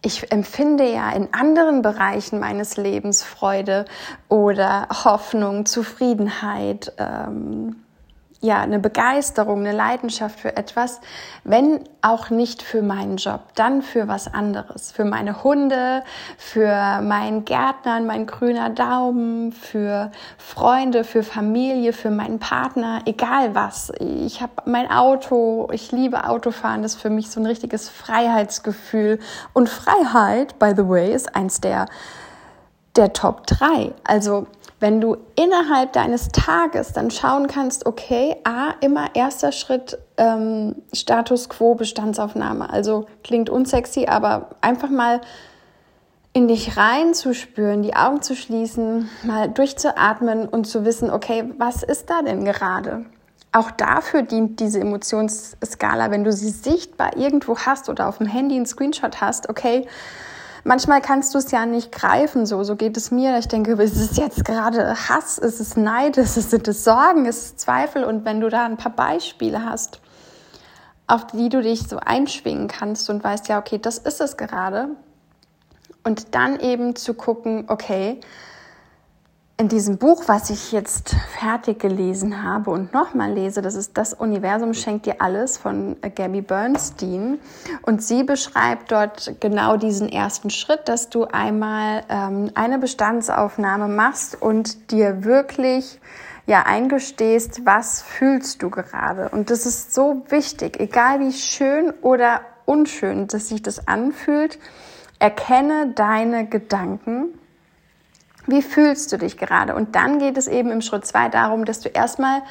ich 0.03 0.31
empfinde 0.31 0.85
ja 0.85 1.11
in 1.13 1.33
anderen 1.33 1.81
Bereichen 1.83 2.39
meines 2.39 2.77
Lebens 2.77 3.23
Freude 3.23 3.87
oder 4.29 4.89
Hoffnung, 5.05 5.65
Zufriedenheit, 5.65 6.93
ähm, 6.99 7.84
ja, 8.45 8.61
eine 8.61 8.79
Begeisterung, 8.79 9.61
eine 9.61 9.73
Leidenschaft 9.73 10.39
für 10.39 10.55
etwas, 10.55 11.01
wenn 11.45 11.81
auch 12.03 12.29
nicht 12.29 12.63
für 12.63 12.83
meinen 12.83 13.17
Job, 13.17 13.41
dann 13.55 13.81
für 13.81 14.07
was 14.07 14.33
anderes, 14.33 14.93
für 14.93 15.07
meine 15.07 15.43
Hunde, 15.43 16.03
für 16.37 17.01
meinen 17.01 17.47
Gärtner, 17.47 18.01
mein 18.01 18.27
grüner 18.27 18.69
Daumen, 18.69 19.51
für 19.53 20.13
Freunde, 20.37 21.05
für 21.05 21.23
Familie, 21.23 21.95
für 21.95 22.11
meinen 22.11 22.39
Partner, 22.39 23.01
egal 23.07 23.55
was. 23.55 23.91
Ich 23.99 24.43
habe 24.43 24.53
mein 24.67 24.91
Auto, 24.91 25.69
ich 25.73 25.91
liebe 25.91 26.29
Autofahren, 26.29 26.83
das 26.83 26.97
ist 26.97 27.01
für 27.01 27.11
mich 27.11 27.31
so 27.31 27.41
ein 27.41 27.47
richtiges 27.47 27.89
Freiheitsgefühl 27.89 29.21
und 29.55 29.71
Freiheit, 29.71 30.59
by 30.59 30.75
the 30.77 30.87
way, 30.87 31.15
ist 31.15 31.35
eins 31.35 31.63
der 31.63 31.87
der 32.97 33.13
Top 33.13 33.47
3. 33.47 33.93
Also 34.05 34.47
wenn 34.81 35.01
du 35.01 35.17
innerhalb 35.37 35.93
deines 35.93 36.29
Tages 36.29 36.93
dann 36.93 37.11
schauen 37.11 37.47
kannst, 37.47 37.87
okay, 37.87 38.37
A, 38.45 38.75
immer 38.81 39.15
erster 39.15 39.53
Schritt 39.53 39.99
ähm, 40.17 40.77
Status 40.93 41.49
quo 41.49 41.75
Bestandsaufnahme. 41.75 42.71
Also 42.71 43.07
klingt 43.23 43.49
unsexy, 43.51 44.07
aber 44.07 44.51
einfach 44.61 44.91
mal 44.91 45.21
in 46.33 46.49
dich 46.49 46.77
reinzuspüren, 46.77 47.83
die 47.83 47.95
Augen 47.95 48.21
zu 48.21 48.35
schließen, 48.35 49.09
mal 49.23 49.49
durchzuatmen 49.49 50.49
und 50.49 50.67
zu 50.67 50.85
wissen, 50.85 51.11
okay, 51.11 51.45
was 51.59 51.85
ist 51.85 52.11
da 52.11 52.23
denn 52.23 52.45
gerade? 52.45 53.07
Auch 53.53 53.71
dafür 53.71 54.23
dient 54.23 54.59
diese 54.59 54.81
Emotionsskala, 54.81 56.11
wenn 56.11 56.25
du 56.25 56.33
sie 56.33 56.51
sichtbar 56.51 57.17
irgendwo 57.17 57.57
hast 57.57 57.89
oder 57.89 58.09
auf 58.09 58.19
dem 58.19 58.27
Handy 58.27 58.57
einen 58.57 58.67
Screenshot 58.67 59.21
hast, 59.21 59.49
okay, 59.49 59.87
manchmal 60.65 61.01
kannst 61.01 61.35
du 61.35 61.39
es 61.39 61.51
ja 61.51 61.67
nicht 61.67 61.93
greifen, 61.93 62.47
so, 62.47 62.65
so 62.65 62.77
geht 62.77 62.97
es 62.97 63.11
mir. 63.11 63.39
Ich 63.39 63.49
denke, 63.49 63.73
ist 63.73 63.97
es 63.97 64.17
jetzt 64.17 64.45
gerade 64.45 64.97
Hass, 65.09 65.39
ist 65.39 65.61
es 65.61 65.77
Neid, 65.77 66.17
ist 66.17 66.37
es, 66.37 66.51
sind 66.51 66.67
es 66.67 66.85
Sorgen, 66.85 67.27
ist 67.27 67.45
es 67.45 67.57
Zweifel? 67.57 68.05
Und 68.05 68.25
wenn 68.25 68.41
du 68.41 68.49
da 68.49 68.65
ein 68.65 68.77
paar 68.77 68.93
Beispiele 68.93 69.65
hast, 69.65 70.01
auf 71.07 71.27
die 71.29 71.49
du 71.49 71.63
dich 71.63 71.87
so 71.87 71.99
einschwingen 71.99 72.69
kannst 72.69 73.11
und 73.11 73.23
weißt, 73.23 73.49
ja, 73.49 73.59
okay, 73.59 73.79
das 73.79 73.99
ist 73.99 74.21
es 74.21 74.37
gerade. 74.37 74.89
Und 76.03 76.35
dann 76.35 76.61
eben 76.61 76.97
zu 76.97 77.15
gucken, 77.15 77.65
okay, 77.69 78.21
in 79.57 79.69
diesem 79.69 79.99
Buch, 79.99 80.25
was 80.27 80.51
ich 80.51 80.73
jetzt 80.73 81.15
fertig 81.39 81.79
gelesen 81.79 82.43
habe 82.43 82.73
und 82.73 82.93
nochmal 82.93 83.33
lese, 83.33 83.63
das 83.63 83.77
ist 83.77 83.97
Das 83.97 84.13
Universum 84.13 84.75
schenkt 84.75 85.07
dir 85.07 85.21
alles 85.21 85.59
von 85.59 85.97
Gabby 86.17 86.41
Bernstein. 86.41 87.39
Und 87.83 88.03
sie 88.03 88.25
beschreibt 88.25 88.91
dort 88.91 89.37
genau 89.39 89.77
diesen 89.77 90.09
ersten 90.09 90.51
Schritt, 90.51 90.89
dass 90.89 91.09
du 91.09 91.27
einmal 91.27 92.03
ähm, 92.09 92.51
eine 92.55 92.79
Bestandsaufnahme 92.79 93.87
machst 93.87 94.41
und 94.43 94.91
dir 94.91 95.23
wirklich 95.23 96.01
ja 96.47 96.63
eingestehst, 96.63 97.65
was 97.65 98.03
fühlst 98.03 98.61
du 98.61 98.71
gerade. 98.71 99.29
Und 99.29 99.51
das 99.51 99.67
ist 99.67 99.95
so 99.95 100.25
wichtig, 100.31 100.81
egal 100.81 101.21
wie 101.21 101.33
schön 101.33 101.93
oder 102.03 102.41
unschön 102.67 103.29
dass 103.29 103.51
sich 103.51 103.63
das 103.63 103.87
anfühlt, 103.87 104.59
erkenne 105.21 105.93
deine 105.95 106.47
Gedanken 106.47 107.39
wie 108.47 108.63
fühlst 108.63 109.13
du 109.13 109.19
dich 109.19 109.37
gerade? 109.37 109.75
Und 109.75 109.95
dann 109.95 110.19
geht 110.19 110.37
es 110.37 110.49
eben 110.49 110.71
im 110.71 110.81
Schritt 110.81 111.07
zwei 111.07 111.29
darum, 111.29 111.65
dass 111.65 111.81
du 111.81 111.89
erstmal 111.89 112.43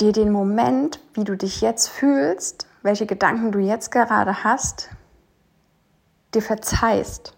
dir 0.00 0.12
den 0.12 0.32
Moment, 0.32 1.00
wie 1.14 1.24
du 1.24 1.36
dich 1.36 1.60
jetzt 1.60 1.88
fühlst, 1.88 2.66
welche 2.82 3.06
Gedanken 3.06 3.52
du 3.52 3.58
jetzt 3.58 3.90
gerade 3.90 4.44
hast, 4.44 4.90
dir 6.34 6.42
verzeihst. 6.42 7.34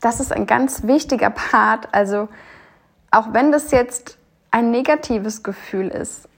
Das 0.00 0.20
ist 0.20 0.32
ein 0.32 0.46
ganz 0.46 0.84
wichtiger 0.84 1.30
Part. 1.30 1.92
Also 1.92 2.28
auch 3.10 3.32
wenn 3.32 3.52
das 3.52 3.70
jetzt 3.70 4.16
ein 4.50 4.70
negatives 4.70 5.42
Gefühl 5.42 5.88
ist, 5.88 6.28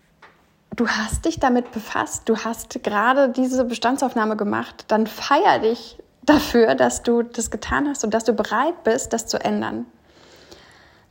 du 0.75 0.89
hast 0.89 1.25
dich 1.27 1.39
damit 1.39 1.71
befasst, 1.73 2.29
du 2.29 2.39
hast 2.39 2.83
gerade 2.83 3.29
diese 3.29 3.65
Bestandsaufnahme 3.65 4.37
gemacht, 4.37 4.87
dann 4.89 5.07
feier 5.07 5.61
dich 5.61 5.99
dafür, 6.23 6.75
dass 6.75 7.03
du 7.03 7.23
das 7.23 7.51
getan 7.51 7.89
hast 7.89 8.05
und 8.05 8.15
dass 8.15 8.25
du 8.25 8.33
bereit 8.33 8.85
bist, 8.85 9.13
das 9.13 9.27
zu 9.27 9.39
ändern. 9.39 9.87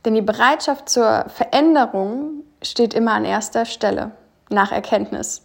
Denn 0.04 0.14
die 0.14 0.22
Bereitschaft 0.22 0.88
zur 0.88 1.26
Veränderung 1.28 2.44
steht 2.62 2.94
immer 2.94 3.12
an 3.12 3.24
erster 3.24 3.66
Stelle 3.66 4.12
nach 4.48 4.72
Erkenntnis. 4.72 5.42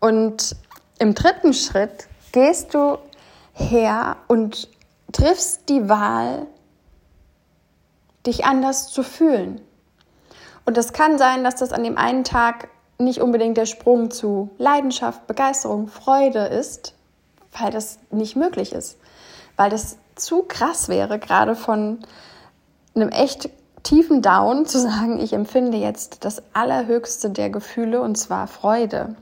Und 0.00 0.56
im 0.98 1.14
dritten 1.14 1.52
Schritt 1.52 2.06
gehst 2.32 2.74
du 2.74 2.98
her 3.52 4.16
und 4.28 4.68
triffst 5.12 5.68
die 5.68 5.88
Wahl, 5.88 6.46
dich 8.26 8.44
anders 8.44 8.88
zu 8.88 9.02
fühlen. 9.02 9.60
Und 10.64 10.76
das 10.76 10.92
kann 10.92 11.18
sein, 11.18 11.42
dass 11.42 11.56
das 11.56 11.72
an 11.72 11.82
dem 11.82 11.98
einen 11.98 12.24
Tag 12.24 12.68
nicht 12.98 13.20
unbedingt 13.20 13.56
der 13.56 13.66
Sprung 13.66 14.10
zu 14.10 14.50
Leidenschaft, 14.58 15.26
Begeisterung, 15.26 15.88
Freude 15.88 16.44
ist, 16.46 16.94
weil 17.58 17.70
das 17.70 17.98
nicht 18.10 18.36
möglich 18.36 18.72
ist. 18.72 18.98
Weil 19.56 19.70
das 19.70 19.98
zu 20.14 20.42
krass 20.42 20.88
wäre, 20.88 21.18
gerade 21.18 21.54
von 21.54 21.98
einem 22.94 23.08
echt 23.10 23.50
tiefen 23.82 24.22
Down 24.22 24.66
zu 24.66 24.78
sagen, 24.78 25.20
ich 25.20 25.32
empfinde 25.32 25.76
jetzt 25.76 26.24
das 26.24 26.42
Allerhöchste 26.52 27.30
der 27.30 27.50
Gefühle 27.50 28.00
und 28.00 28.16
zwar 28.16 28.46
Freude. 28.46 29.16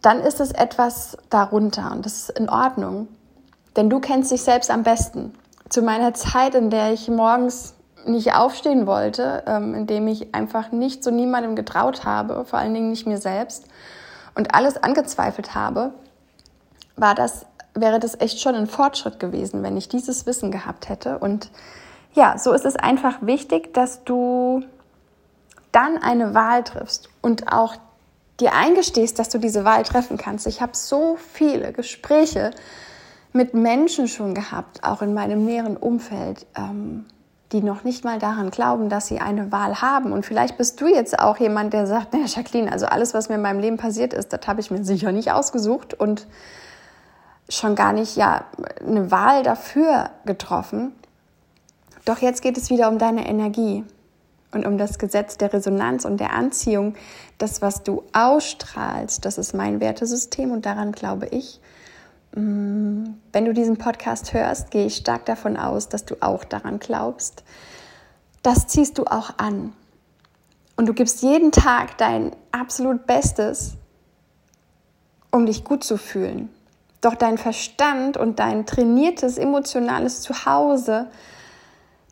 Dann 0.00 0.20
ist 0.20 0.40
es 0.40 0.52
etwas 0.52 1.16
darunter 1.28 1.90
und 1.92 2.06
das 2.06 2.28
ist 2.28 2.38
in 2.38 2.48
Ordnung. 2.48 3.08
Denn 3.76 3.90
du 3.90 4.00
kennst 4.00 4.30
dich 4.30 4.42
selbst 4.42 4.70
am 4.70 4.82
besten. 4.82 5.34
Zu 5.68 5.82
meiner 5.82 6.14
Zeit, 6.14 6.54
in 6.54 6.70
der 6.70 6.92
ich 6.92 7.08
morgens 7.08 7.74
nicht 8.06 8.34
aufstehen 8.34 8.86
wollte, 8.86 9.42
ähm, 9.46 9.74
in 9.74 9.86
dem 9.86 10.08
ich 10.08 10.34
einfach 10.34 10.72
nicht 10.72 11.04
so 11.04 11.10
niemandem 11.10 11.56
getraut 11.56 12.04
habe, 12.04 12.44
vor 12.44 12.58
allen 12.58 12.74
Dingen 12.74 12.90
nicht 12.90 13.06
mir 13.06 13.18
selbst, 13.18 13.66
und 14.38 14.54
alles 14.54 14.76
angezweifelt 14.76 15.54
habe, 15.54 15.92
war 16.96 17.14
das, 17.14 17.44
wäre 17.74 17.98
das 17.98 18.18
echt 18.20 18.40
schon 18.40 18.54
ein 18.54 18.68
Fortschritt 18.68 19.18
gewesen, 19.18 19.62
wenn 19.64 19.76
ich 19.76 19.88
dieses 19.88 20.26
Wissen 20.26 20.50
gehabt 20.52 20.88
hätte. 20.88 21.18
Und 21.18 21.50
ja, 22.14 22.38
so 22.38 22.52
ist 22.52 22.64
es 22.64 22.76
einfach 22.76 23.18
wichtig, 23.20 23.74
dass 23.74 24.04
du 24.04 24.62
dann 25.72 25.98
eine 25.98 26.34
Wahl 26.34 26.62
triffst 26.62 27.10
und 27.20 27.52
auch 27.52 27.74
dir 28.40 28.54
eingestehst, 28.54 29.18
dass 29.18 29.28
du 29.28 29.38
diese 29.38 29.64
Wahl 29.64 29.82
treffen 29.82 30.16
kannst. 30.16 30.46
Ich 30.46 30.62
habe 30.62 30.72
so 30.76 31.16
viele 31.16 31.72
Gespräche 31.72 32.52
mit 33.32 33.54
Menschen 33.54 34.06
schon 34.06 34.34
gehabt, 34.34 34.84
auch 34.84 35.02
in 35.02 35.14
meinem 35.14 35.44
näheren 35.44 35.76
Umfeld, 35.76 36.46
ähm, 36.56 37.06
die 37.52 37.62
noch 37.62 37.82
nicht 37.82 38.04
mal 38.04 38.18
daran 38.18 38.50
glauben, 38.50 38.88
dass 38.88 39.06
sie 39.06 39.20
eine 39.20 39.50
Wahl 39.50 39.80
haben. 39.80 40.12
Und 40.12 40.26
vielleicht 40.26 40.58
bist 40.58 40.80
du 40.80 40.86
jetzt 40.86 41.18
auch 41.18 41.38
jemand, 41.38 41.72
der 41.72 41.86
sagt, 41.86 42.12
naja, 42.12 42.26
Jacqueline, 42.26 42.70
also 42.70 42.86
alles, 42.86 43.14
was 43.14 43.28
mir 43.28 43.36
in 43.36 43.42
meinem 43.42 43.60
Leben 43.60 43.78
passiert 43.78 44.12
ist, 44.12 44.32
das 44.32 44.46
habe 44.46 44.60
ich 44.60 44.70
mir 44.70 44.84
sicher 44.84 45.12
nicht 45.12 45.32
ausgesucht 45.32 45.94
und 45.94 46.26
schon 47.48 47.74
gar 47.74 47.92
nicht, 47.92 48.16
ja, 48.16 48.44
eine 48.86 49.10
Wahl 49.10 49.42
dafür 49.42 50.10
getroffen. 50.26 50.92
Doch 52.04 52.18
jetzt 52.18 52.42
geht 52.42 52.58
es 52.58 52.68
wieder 52.68 52.88
um 52.88 52.98
deine 52.98 53.26
Energie 53.26 53.84
und 54.52 54.66
um 54.66 54.76
das 54.78 54.98
Gesetz 54.98 55.38
der 55.38 55.52
Resonanz 55.52 56.04
und 56.04 56.18
der 56.18 56.32
Anziehung. 56.34 56.94
Das, 57.38 57.62
was 57.62 57.82
du 57.82 58.02
ausstrahlst, 58.12 59.24
das 59.24 59.38
ist 59.38 59.54
mein 59.54 59.80
Wertesystem 59.80 60.52
und 60.52 60.66
daran 60.66 60.92
glaube 60.92 61.26
ich. 61.26 61.60
Mm, 62.38 63.14
wenn 63.32 63.44
du 63.46 63.52
diesen 63.52 63.78
Podcast 63.78 64.32
hörst, 64.32 64.70
gehe 64.70 64.86
ich 64.86 64.96
stark 64.96 65.26
davon 65.26 65.56
aus, 65.56 65.88
dass 65.88 66.04
du 66.04 66.14
auch 66.20 66.44
daran 66.44 66.78
glaubst. 66.78 67.42
Das 68.42 68.68
ziehst 68.68 68.98
du 68.98 69.04
auch 69.06 69.38
an. 69.38 69.72
Und 70.76 70.86
du 70.86 70.94
gibst 70.94 71.22
jeden 71.22 71.50
Tag 71.50 71.98
dein 71.98 72.30
absolut 72.52 73.06
Bestes, 73.06 73.74
um 75.32 75.46
dich 75.46 75.64
gut 75.64 75.82
zu 75.82 75.96
fühlen. 75.96 76.48
Doch 77.00 77.16
dein 77.16 77.38
Verstand 77.38 78.16
und 78.16 78.38
dein 78.38 78.66
trainiertes 78.66 79.36
emotionales 79.36 80.20
Zuhause, 80.20 81.08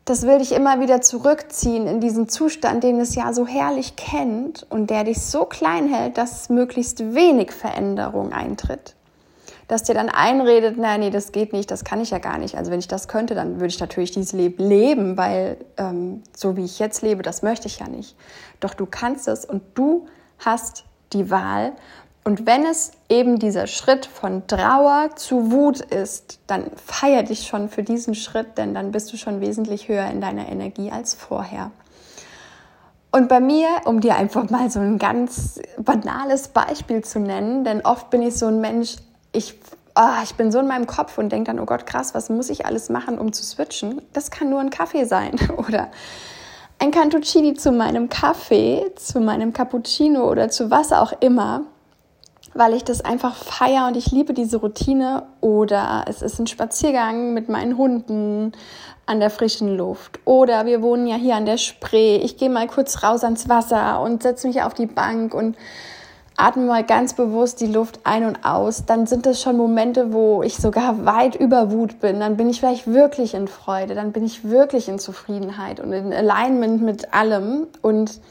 das 0.03 0.23
will 0.23 0.39
dich 0.39 0.51
immer 0.51 0.81
wieder 0.81 0.99
zurückziehen 0.99 1.87
in 1.87 2.01
diesen 2.01 2.27
Zustand, 2.27 2.83
den 2.83 2.99
es 2.99 3.15
ja 3.15 3.31
so 3.31 3.47
herrlich 3.47 3.95
kennt 3.95 4.65
und 4.69 4.89
der 4.89 5.05
dich 5.05 5.21
so 5.21 5.45
klein 5.45 5.87
hält, 5.87 6.17
dass 6.17 6.49
möglichst 6.49 7.13
wenig 7.15 7.51
Veränderung 7.51 8.33
eintritt 8.33 8.97
dass 9.67 9.83
dir 9.83 9.93
dann 9.93 10.09
einredet, 10.09 10.77
nein, 10.77 11.01
nee, 11.01 11.09
das 11.09 11.31
geht 11.31 11.51
nicht, 11.51 11.69
das 11.69 11.83
kann 11.83 11.99
ich 11.99 12.11
ja 12.11 12.19
gar 12.19 12.37
nicht. 12.37 12.55
Also 12.55 12.71
wenn 12.71 12.79
ich 12.79 12.87
das 12.87 13.07
könnte, 13.07 13.35
dann 13.35 13.55
würde 13.55 13.67
ich 13.67 13.79
natürlich 13.79 14.11
dieses 14.11 14.33
Leben 14.33 14.63
leben, 14.63 15.17
weil 15.17 15.57
ähm, 15.77 16.23
so 16.35 16.55
wie 16.55 16.63
ich 16.63 16.79
jetzt 16.79 17.01
lebe, 17.01 17.21
das 17.21 17.41
möchte 17.41 17.67
ich 17.67 17.79
ja 17.79 17.87
nicht. 17.87 18.15
Doch 18.59 18.73
du 18.73 18.85
kannst 18.85 19.27
es 19.27 19.43
und 19.43 19.61
du 19.75 20.07
hast 20.39 20.85
die 21.13 21.29
Wahl. 21.29 21.73
Und 22.23 22.45
wenn 22.45 22.65
es 22.65 22.91
eben 23.07 23.39
dieser 23.39 23.67
Schritt 23.67 24.05
von 24.05 24.47
Trauer 24.47 25.11
zu 25.15 25.51
Wut 25.51 25.79
ist, 25.79 26.39
dann 26.47 26.71
feier 26.75 27.23
dich 27.23 27.47
schon 27.47 27.69
für 27.69 27.83
diesen 27.83 28.15
Schritt, 28.15 28.57
denn 28.57 28.73
dann 28.73 28.91
bist 28.91 29.11
du 29.13 29.17
schon 29.17 29.39
wesentlich 29.39 29.87
höher 29.87 30.09
in 30.09 30.19
deiner 30.19 30.49
Energie 30.49 30.91
als 30.91 31.13
vorher. 31.13 31.71
Und 33.11 33.29
bei 33.29 33.39
mir, 33.39 33.67
um 33.85 34.01
dir 34.01 34.15
einfach 34.15 34.49
mal 34.49 34.69
so 34.69 34.79
ein 34.79 34.97
ganz 34.97 35.59
banales 35.77 36.49
Beispiel 36.49 37.03
zu 37.03 37.19
nennen, 37.19 37.63
denn 37.63 37.81
oft 37.81 38.09
bin 38.09 38.21
ich 38.21 38.37
so 38.37 38.47
ein 38.47 38.59
Mensch, 38.59 38.97
ich, 39.37 39.55
oh, 39.95 40.23
ich 40.23 40.35
bin 40.35 40.51
so 40.51 40.59
in 40.59 40.67
meinem 40.67 40.87
Kopf 40.87 41.17
und 41.17 41.31
denke 41.31 41.51
dann, 41.51 41.59
oh 41.59 41.65
Gott, 41.65 41.85
krass, 41.85 42.13
was 42.13 42.29
muss 42.29 42.49
ich 42.49 42.65
alles 42.65 42.89
machen, 42.89 43.19
um 43.19 43.31
zu 43.31 43.43
switchen? 43.43 44.01
Das 44.13 44.31
kann 44.31 44.49
nur 44.49 44.59
ein 44.59 44.69
Kaffee 44.69 45.05
sein 45.05 45.35
oder 45.57 45.89
ein 46.79 46.91
Cantuccini 46.91 47.55
zu 47.55 47.71
meinem 47.71 48.09
Kaffee, 48.09 48.91
zu 48.95 49.19
meinem 49.19 49.53
Cappuccino 49.53 50.29
oder 50.29 50.49
zu 50.49 50.69
was 50.69 50.91
auch 50.91 51.11
immer, 51.21 51.63
weil 52.53 52.73
ich 52.73 52.83
das 52.83 53.01
einfach 53.01 53.35
feiere 53.35 53.87
und 53.87 53.97
ich 53.97 54.11
liebe 54.11 54.33
diese 54.33 54.57
Routine. 54.57 55.23
Oder 55.41 56.05
es 56.07 56.21
ist 56.21 56.39
ein 56.39 56.47
Spaziergang 56.47 57.33
mit 57.33 57.49
meinen 57.49 57.77
Hunden 57.77 58.51
an 59.05 59.19
der 59.19 59.29
frischen 59.29 59.75
Luft. 59.75 60.19
Oder 60.25 60.65
wir 60.65 60.81
wohnen 60.81 61.07
ja 61.07 61.15
hier 61.15 61.35
an 61.35 61.45
der 61.45 61.57
Spree. 61.57 62.17
Ich 62.17 62.37
gehe 62.37 62.49
mal 62.49 62.67
kurz 62.67 63.03
raus 63.03 63.23
ans 63.23 63.49
Wasser 63.49 64.01
und 64.01 64.21
setze 64.21 64.47
mich 64.47 64.61
auf 64.61 64.73
die 64.73 64.85
Bank 64.85 65.33
und 65.33 65.55
atme 66.37 66.65
mal 66.65 66.83
ganz 66.83 67.15
bewusst 67.15 67.59
die 67.59 67.67
Luft 67.67 67.99
ein 68.03 68.23
und 68.23 68.45
aus, 68.45 68.85
dann 68.85 69.07
sind 69.07 69.25
es 69.25 69.41
schon 69.41 69.57
Momente, 69.57 70.13
wo 70.13 70.43
ich 70.43 70.57
sogar 70.57 71.05
weit 71.05 71.35
über 71.35 71.71
Wut 71.71 71.99
bin. 71.99 72.19
Dann 72.19 72.37
bin 72.37 72.49
ich 72.49 72.59
vielleicht 72.59 72.87
wirklich 72.87 73.33
in 73.33 73.47
Freude, 73.47 73.95
dann 73.95 74.11
bin 74.11 74.23
ich 74.23 74.47
wirklich 74.47 74.87
in 74.87 74.99
Zufriedenheit 74.99 75.79
und 75.79 75.91
in 75.91 76.13
Alignment 76.13 76.81
mit 76.81 77.13
allem. 77.13 77.67
Und 77.81 78.21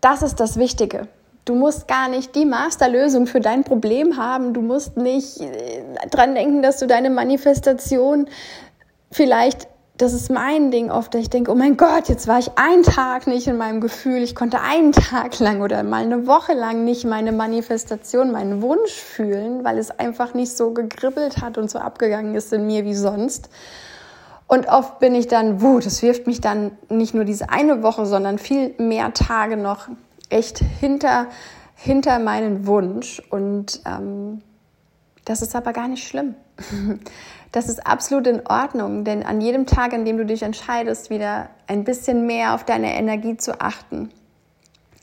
das 0.00 0.22
ist 0.22 0.38
das 0.38 0.58
Wichtige. 0.58 1.08
Du 1.44 1.56
musst 1.56 1.88
gar 1.88 2.08
nicht 2.08 2.36
die 2.36 2.44
Masterlösung 2.44 3.26
für 3.26 3.40
dein 3.40 3.64
Problem 3.64 4.16
haben. 4.16 4.54
Du 4.54 4.60
musst 4.60 4.96
nicht 4.96 5.40
äh, 5.40 5.82
dran 6.10 6.36
denken, 6.36 6.62
dass 6.62 6.78
du 6.78 6.86
deine 6.86 7.10
Manifestation 7.10 8.28
vielleicht 9.10 9.66
das 9.98 10.14
ist 10.14 10.30
mein 10.30 10.70
Ding 10.70 10.90
oft, 10.90 11.14
ich 11.14 11.30
denke, 11.30 11.50
oh 11.50 11.54
mein 11.54 11.76
Gott, 11.76 12.08
jetzt 12.08 12.26
war 12.26 12.38
ich 12.38 12.56
einen 12.56 12.82
Tag 12.82 13.26
nicht 13.26 13.46
in 13.46 13.56
meinem 13.56 13.80
Gefühl, 13.80 14.22
ich 14.22 14.34
konnte 14.34 14.60
einen 14.60 14.92
Tag 14.92 15.38
lang 15.38 15.60
oder 15.60 15.82
mal 15.82 16.02
eine 16.02 16.26
Woche 16.26 16.54
lang 16.54 16.84
nicht 16.84 17.04
meine 17.04 17.32
Manifestation, 17.32 18.32
meinen 18.32 18.62
Wunsch 18.62 18.92
fühlen, 18.92 19.64
weil 19.64 19.78
es 19.78 19.90
einfach 19.90 20.34
nicht 20.34 20.56
so 20.56 20.72
gegribbelt 20.72 21.42
hat 21.42 21.58
und 21.58 21.70
so 21.70 21.78
abgegangen 21.78 22.34
ist 22.34 22.52
in 22.52 22.66
mir 22.66 22.84
wie 22.84 22.94
sonst. 22.94 23.50
Und 24.46 24.68
oft 24.68 24.98
bin 24.98 25.14
ich 25.14 25.28
dann, 25.28 25.62
wut, 25.62 25.86
es 25.86 26.02
wirft 26.02 26.26
mich 26.26 26.40
dann 26.40 26.72
nicht 26.88 27.14
nur 27.14 27.24
diese 27.24 27.50
eine 27.50 27.82
Woche, 27.82 28.04
sondern 28.04 28.38
viel 28.38 28.74
mehr 28.78 29.14
Tage 29.14 29.56
noch 29.56 29.88
echt 30.28 30.58
hinter, 30.58 31.26
hinter 31.74 32.18
meinen 32.18 32.66
Wunsch. 32.66 33.22
Und 33.30 33.80
ähm, 33.86 34.42
das 35.24 35.42
ist 35.42 35.54
aber 35.54 35.72
gar 35.72 35.88
nicht 35.88 36.06
schlimm. 36.06 36.34
Das 37.52 37.68
ist 37.68 37.86
absolut 37.86 38.26
in 38.26 38.46
Ordnung, 38.46 39.04
denn 39.04 39.22
an 39.22 39.42
jedem 39.42 39.66
Tag, 39.66 39.92
an 39.92 40.06
dem 40.06 40.16
du 40.16 40.24
dich 40.24 40.42
entscheidest, 40.42 41.10
wieder 41.10 41.50
ein 41.66 41.84
bisschen 41.84 42.26
mehr 42.26 42.54
auf 42.54 42.64
deine 42.64 42.94
Energie 42.94 43.36
zu 43.36 43.60
achten, 43.60 44.10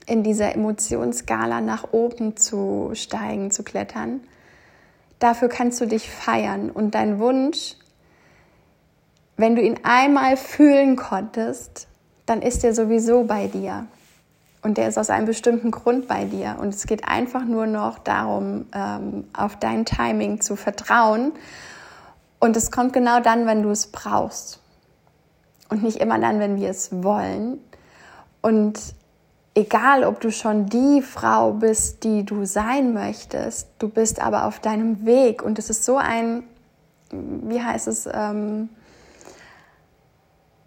in 0.04 0.24
dieser 0.24 0.52
Emotionsskala 0.56 1.60
nach 1.60 1.92
oben 1.92 2.36
zu 2.36 2.90
steigen, 2.94 3.52
zu 3.52 3.62
klettern, 3.62 4.20
dafür 5.20 5.48
kannst 5.48 5.80
du 5.80 5.86
dich 5.86 6.10
feiern 6.10 6.70
und 6.70 6.96
dein 6.96 7.20
Wunsch, 7.20 7.76
wenn 9.36 9.54
du 9.54 9.62
ihn 9.62 9.78
einmal 9.84 10.36
fühlen 10.36 10.96
konntest, 10.96 11.86
dann 12.26 12.42
ist 12.42 12.64
er 12.64 12.74
sowieso 12.74 13.22
bei 13.22 13.46
dir. 13.46 13.86
Und 14.62 14.76
der 14.76 14.88
ist 14.88 14.98
aus 14.98 15.10
einem 15.10 15.26
bestimmten 15.26 15.70
Grund 15.70 16.06
bei 16.06 16.24
dir. 16.24 16.56
Und 16.60 16.74
es 16.74 16.86
geht 16.86 17.08
einfach 17.08 17.44
nur 17.44 17.66
noch 17.66 17.98
darum, 17.98 18.66
ähm, 18.74 19.24
auf 19.32 19.56
dein 19.56 19.84
Timing 19.84 20.40
zu 20.40 20.54
vertrauen 20.56 21.32
und 22.40 22.56
es 22.56 22.70
kommt 22.70 22.94
genau 22.94 23.20
dann, 23.20 23.46
wenn 23.46 23.62
du 23.62 23.70
es 23.70 23.86
brauchst. 23.86 24.60
Und 25.68 25.84
nicht 25.84 25.98
immer 25.98 26.18
dann, 26.18 26.40
wenn 26.40 26.56
wir 26.56 26.70
es 26.70 26.90
wollen. 27.04 27.60
Und 28.40 28.80
egal, 29.54 30.04
ob 30.04 30.20
du 30.20 30.32
schon 30.32 30.66
die 30.66 31.02
Frau 31.02 31.52
bist, 31.52 32.02
die 32.02 32.24
du 32.24 32.46
sein 32.46 32.94
möchtest, 32.94 33.68
du 33.78 33.88
bist 33.88 34.20
aber 34.20 34.46
auf 34.46 34.58
deinem 34.58 35.04
Weg. 35.04 35.42
Und 35.42 35.58
es 35.58 35.68
ist 35.68 35.84
so 35.84 35.98
ein, 35.98 36.42
wie 37.10 37.62
heißt 37.62 37.86
es, 37.86 38.08
ähm, 38.12 38.70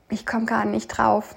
ich 0.09 0.27
komme 0.27 0.45
gar 0.45 0.65
nicht 0.65 0.87
drauf. 0.87 1.35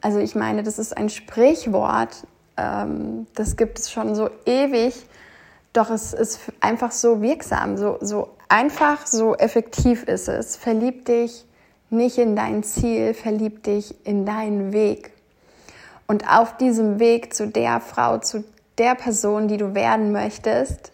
Also 0.00 0.18
ich 0.18 0.34
meine, 0.34 0.62
das 0.62 0.78
ist 0.78 0.96
ein 0.96 1.08
Sprichwort, 1.08 2.26
ähm, 2.56 3.26
das 3.34 3.56
gibt 3.56 3.78
es 3.78 3.90
schon 3.90 4.14
so 4.14 4.30
ewig, 4.44 4.94
doch 5.72 5.90
es 5.90 6.12
ist 6.12 6.40
einfach 6.60 6.92
so 6.92 7.20
wirksam, 7.22 7.76
so, 7.76 7.98
so 8.00 8.28
einfach 8.48 9.06
so 9.06 9.34
effektiv 9.34 10.04
ist 10.04 10.28
es. 10.28 10.56
Verlieb 10.56 11.04
dich 11.06 11.44
nicht 11.90 12.18
in 12.18 12.36
dein 12.36 12.62
Ziel, 12.62 13.14
verlieb 13.14 13.62
dich 13.64 13.94
in 14.06 14.24
deinen 14.26 14.72
Weg. 14.72 15.12
Und 16.06 16.28
auf 16.30 16.56
diesem 16.56 16.98
Weg 16.98 17.34
zu 17.34 17.48
der 17.48 17.80
Frau, 17.80 18.18
zu 18.18 18.44
der 18.78 18.94
Person, 18.94 19.48
die 19.48 19.56
du 19.56 19.74
werden 19.74 20.12
möchtest, 20.12 20.92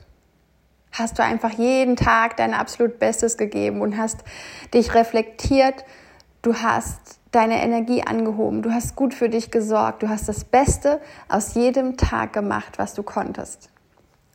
hast 0.92 1.18
du 1.18 1.22
einfach 1.22 1.50
jeden 1.50 1.96
Tag 1.96 2.36
dein 2.36 2.54
absolut 2.54 2.98
Bestes 2.98 3.36
gegeben 3.36 3.80
und 3.80 3.96
hast 3.96 4.18
dich 4.74 4.94
reflektiert, 4.94 5.84
du 6.42 6.54
hast 6.54 7.18
deine 7.32 7.62
Energie 7.62 8.02
angehoben, 8.02 8.62
du 8.62 8.73
hast 8.73 8.95
gut 8.95 9.14
für 9.14 9.28
dich 9.28 9.50
gesorgt, 9.50 10.02
du 10.02 10.08
hast 10.08 10.28
das 10.28 10.45
Beste 10.45 11.00
aus 11.28 11.54
jedem 11.54 11.97
Tag 11.97 12.32
gemacht, 12.32 12.78
was 12.78 12.95
du 12.95 13.02
konntest. 13.02 13.71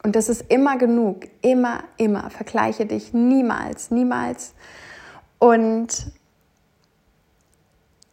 Und 0.04 0.16
das 0.16 0.30
ist 0.30 0.52
immer 0.52 0.78
genug, 0.78 1.28
immer, 1.42 1.84
immer. 1.98 2.30
Vergleiche 2.30 2.86
dich 2.86 3.14
niemals, 3.14 3.92
niemals. 3.92 4.54
Und 5.40 6.12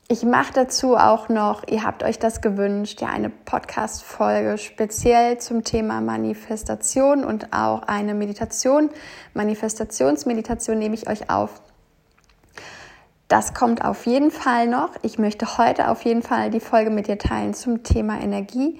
ich 0.08 0.22
mache 0.22 0.52
dazu 0.52 0.96
auch 0.96 1.28
noch, 1.28 1.66
ihr 1.66 1.82
habt 1.82 2.02
euch 2.02 2.18
das 2.18 2.42
gewünscht, 2.42 3.00
ja, 3.00 3.08
eine 3.08 3.30
Podcast-Folge 3.30 4.58
speziell 4.58 5.38
zum 5.38 5.64
Thema 5.64 6.00
Manifestation 6.00 7.24
und 7.24 7.52
auch 7.54 7.82
eine 7.84 8.14
Meditation. 8.14 8.90
Manifestationsmeditation 9.32 10.78
nehme 10.78 10.94
ich 10.94 11.08
euch 11.08 11.30
auf. 11.30 11.62
Das 13.34 13.52
kommt 13.52 13.84
auf 13.84 14.06
jeden 14.06 14.30
Fall 14.30 14.68
noch. 14.68 14.90
Ich 15.02 15.18
möchte 15.18 15.58
heute 15.58 15.88
auf 15.88 16.04
jeden 16.04 16.22
Fall 16.22 16.50
die 16.50 16.60
Folge 16.60 16.90
mit 16.90 17.08
dir 17.08 17.18
teilen 17.18 17.52
zum 17.52 17.82
Thema 17.82 18.20
Energie 18.20 18.78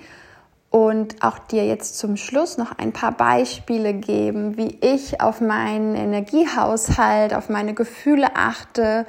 und 0.70 1.24
auch 1.24 1.40
dir 1.40 1.66
jetzt 1.66 1.98
zum 1.98 2.16
Schluss 2.16 2.56
noch 2.56 2.78
ein 2.78 2.92
paar 2.92 3.10
Beispiele 3.10 3.92
geben, 3.94 4.56
wie 4.56 4.78
ich 4.80 5.20
auf 5.20 5.40
meinen 5.40 5.96
Energiehaushalt, 5.96 7.34
auf 7.34 7.48
meine 7.48 7.74
Gefühle 7.74 8.36
achte, 8.36 9.06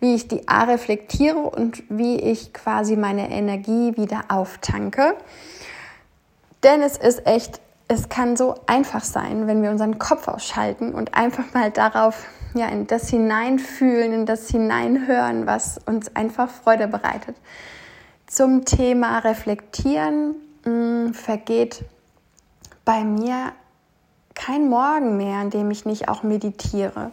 wie 0.00 0.16
ich 0.16 0.26
die 0.26 0.48
A 0.48 0.64
reflektiere 0.64 1.38
und 1.38 1.84
wie 1.88 2.16
ich 2.16 2.52
quasi 2.52 2.96
meine 2.96 3.30
Energie 3.30 3.96
wieder 3.96 4.22
auftanke. 4.26 5.14
Denn 6.64 6.82
es 6.82 6.96
ist 6.96 7.24
echt, 7.24 7.60
es 7.88 8.10
kann 8.10 8.36
so 8.36 8.54
einfach 8.66 9.02
sein, 9.02 9.46
wenn 9.46 9.62
wir 9.62 9.70
unseren 9.70 9.98
Kopf 9.98 10.28
ausschalten 10.28 10.94
und 10.94 11.14
einfach 11.14 11.54
mal 11.54 11.70
darauf, 11.70 12.26
ja, 12.54 12.68
in 12.68 12.86
das 12.86 13.08
hineinfühlen, 13.08 14.12
in 14.12 14.26
das 14.26 14.48
hineinhören, 14.48 15.46
was 15.46 15.78
uns 15.86 16.14
einfach 16.14 16.50
Freude 16.50 16.86
bereitet. 16.86 17.36
Zum 18.26 18.66
Thema 18.66 19.20
Reflektieren 19.20 20.34
mh, 20.64 21.14
vergeht 21.14 21.84
bei 22.84 23.04
mir 23.04 23.52
kein 24.34 24.68
Morgen 24.68 25.16
mehr, 25.16 25.38
an 25.38 25.50
dem 25.50 25.70
ich 25.70 25.86
nicht 25.86 26.08
auch 26.08 26.22
meditiere. 26.22 27.10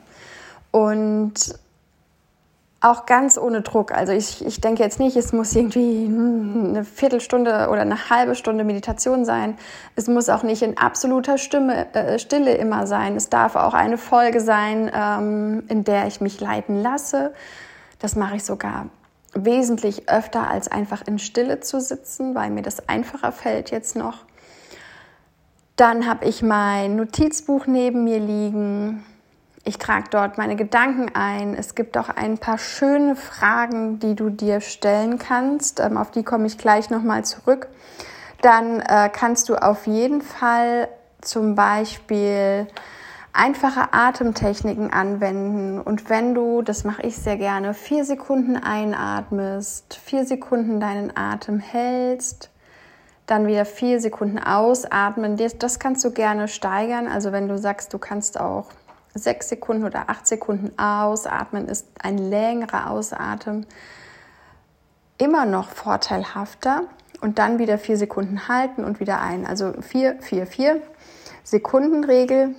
Und 0.71 1.57
auch 2.85 3.05
ganz 3.05 3.37
ohne 3.37 3.61
Druck. 3.61 3.91
Also 3.91 4.13
ich, 4.13 4.45
ich 4.45 4.61
denke 4.61 4.83
jetzt 4.83 4.99
nicht, 4.99 5.15
es 5.15 5.33
muss 5.33 5.55
irgendwie 5.55 6.05
eine 6.05 6.85
Viertelstunde 6.85 7.69
oder 7.71 7.81
eine 7.81 8.09
halbe 8.09 8.35
Stunde 8.35 8.63
Meditation 8.63 9.25
sein. 9.25 9.57
Es 9.95 10.07
muss 10.07 10.29
auch 10.29 10.43
nicht 10.43 10.61
in 10.61 10.77
absoluter 10.77 11.37
Stimme, 11.37 11.93
äh, 11.95 12.19
Stille 12.19 12.55
immer 12.55 12.85
sein. 12.85 13.15
Es 13.15 13.29
darf 13.29 13.55
auch 13.55 13.73
eine 13.73 13.97
Folge 13.97 14.39
sein, 14.39 14.91
ähm, 14.93 15.63
in 15.67 15.83
der 15.83 16.05
ich 16.05 16.21
mich 16.21 16.39
leiten 16.39 16.81
lasse. 16.81 17.33
Das 17.99 18.15
mache 18.15 18.35
ich 18.35 18.43
sogar 18.43 18.87
wesentlich 19.33 20.07
öfter 20.07 20.47
als 20.49 20.67
einfach 20.67 21.01
in 21.07 21.17
Stille 21.17 21.61
zu 21.61 21.81
sitzen, 21.81 22.35
weil 22.35 22.51
mir 22.51 22.61
das 22.61 22.87
einfacher 22.87 23.31
fällt 23.31 23.71
jetzt 23.71 23.95
noch. 23.95 24.19
Dann 25.75 26.07
habe 26.07 26.25
ich 26.25 26.43
mein 26.43 26.95
Notizbuch 26.95 27.65
neben 27.65 28.03
mir 28.03 28.19
liegen. 28.19 29.03
Ich 29.67 29.79
trage 29.79 30.05
dort 30.11 30.37
meine 30.37 30.55
Gedanken 30.55 31.15
ein. 31.15 31.55
Es 31.55 31.73
gibt 31.73 31.97
auch 31.97 32.09
ein 32.09 32.37
paar 32.37 32.59
schöne 32.59 33.15
Fragen, 33.15 33.97
die 33.97 34.13
du 34.13 34.29
dir 34.29 34.61
stellen 34.61 35.17
kannst. 35.17 35.79
Ähm, 35.79 35.97
auf 35.97 36.11
die 36.11 36.21
komme 36.21 36.45
ich 36.45 36.59
gleich 36.59 36.91
nochmal 36.91 37.25
zurück. 37.25 37.67
Dann 38.43 38.79
äh, 38.79 39.09
kannst 39.11 39.49
du 39.49 39.55
auf 39.55 39.87
jeden 39.87 40.21
Fall 40.21 40.87
zum 41.19 41.55
Beispiel 41.55 42.67
einfache 43.33 43.91
Atemtechniken 43.91 44.93
anwenden. 44.93 45.81
Und 45.81 46.11
wenn 46.11 46.35
du, 46.35 46.61
das 46.61 46.83
mache 46.83 47.01
ich 47.01 47.17
sehr 47.17 47.37
gerne, 47.37 47.73
vier 47.73 48.05
Sekunden 48.05 48.57
einatmest, 48.57 49.95
vier 49.95 50.27
Sekunden 50.27 50.79
deinen 50.79 51.17
Atem 51.17 51.59
hältst, 51.59 52.51
dann 53.25 53.47
wieder 53.47 53.65
vier 53.65 53.99
Sekunden 53.99 54.37
ausatmen, 54.37 55.37
das 55.57 55.79
kannst 55.79 56.05
du 56.05 56.11
gerne 56.11 56.47
steigern. 56.47 57.07
Also 57.07 57.31
wenn 57.31 57.47
du 57.47 57.57
sagst, 57.57 57.91
du 57.95 57.97
kannst 57.97 58.39
auch 58.39 58.67
sechs 59.15 59.49
Sekunden 59.49 59.85
oder 59.85 60.09
acht 60.09 60.27
Sekunden 60.27 60.77
ausatmen, 60.77 61.67
ist 61.67 61.87
ein 62.01 62.17
längerer 62.17 62.91
Ausatmen 62.91 63.65
immer 65.17 65.45
noch 65.45 65.69
vorteilhafter. 65.69 66.83
Und 67.21 67.39
dann 67.39 67.57
wieder 67.57 67.79
vier 67.79 67.97
Sekunden 67.97 68.49
halten 68.49 68.83
und 68.83 68.99
wieder 68.99 69.19
ein. 69.19 69.47
Also 69.47 69.73
vier, 69.81 70.21
vier, 70.21 70.45
vier 70.45 70.81
Sekunden 71.43 72.03
Regel 72.03 72.53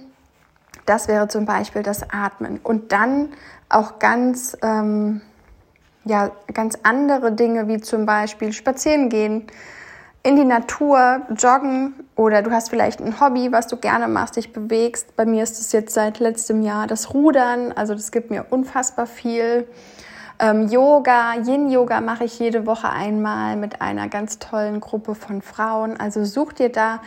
das 0.86 1.08
wäre 1.08 1.28
zum 1.28 1.44
Beispiel 1.44 1.82
das 1.82 2.10
Atmen. 2.10 2.58
Und 2.62 2.92
dann 2.92 3.30
auch 3.68 3.98
ganz, 3.98 4.56
ähm, 4.62 5.20
ja, 6.04 6.30
ganz 6.54 6.78
andere 6.84 7.32
Dinge 7.32 7.66
wie 7.68 7.80
zum 7.80 8.06
Beispiel 8.06 8.52
spazieren 8.52 9.08
gehen, 9.08 9.48
in 10.26 10.34
die 10.34 10.44
Natur, 10.44 11.20
joggen 11.36 11.94
oder 12.16 12.42
du 12.42 12.50
hast 12.50 12.70
vielleicht 12.70 13.00
ein 13.00 13.20
Hobby, 13.20 13.52
was 13.52 13.68
du 13.68 13.76
gerne 13.76 14.08
machst, 14.08 14.34
dich 14.34 14.52
bewegst. 14.52 15.14
Bei 15.14 15.24
mir 15.24 15.44
ist 15.44 15.60
es 15.60 15.70
jetzt 15.70 15.94
seit 15.94 16.18
letztem 16.18 16.62
Jahr 16.62 16.88
das 16.88 17.14
Rudern, 17.14 17.70
also 17.70 17.94
das 17.94 18.10
gibt 18.10 18.32
mir 18.32 18.46
unfassbar 18.50 19.06
viel. 19.06 19.68
Ähm, 20.40 20.66
Yoga, 20.66 21.34
Yin-Yoga 21.34 22.00
mache 22.00 22.24
ich 22.24 22.40
jede 22.40 22.66
Woche 22.66 22.90
einmal 22.90 23.54
mit 23.54 23.80
einer 23.80 24.08
ganz 24.08 24.40
tollen 24.40 24.80
Gruppe 24.80 25.14
von 25.14 25.42
Frauen. 25.42 25.98
Also 26.00 26.24
such 26.24 26.54
dir 26.54 26.72
da 26.72 27.00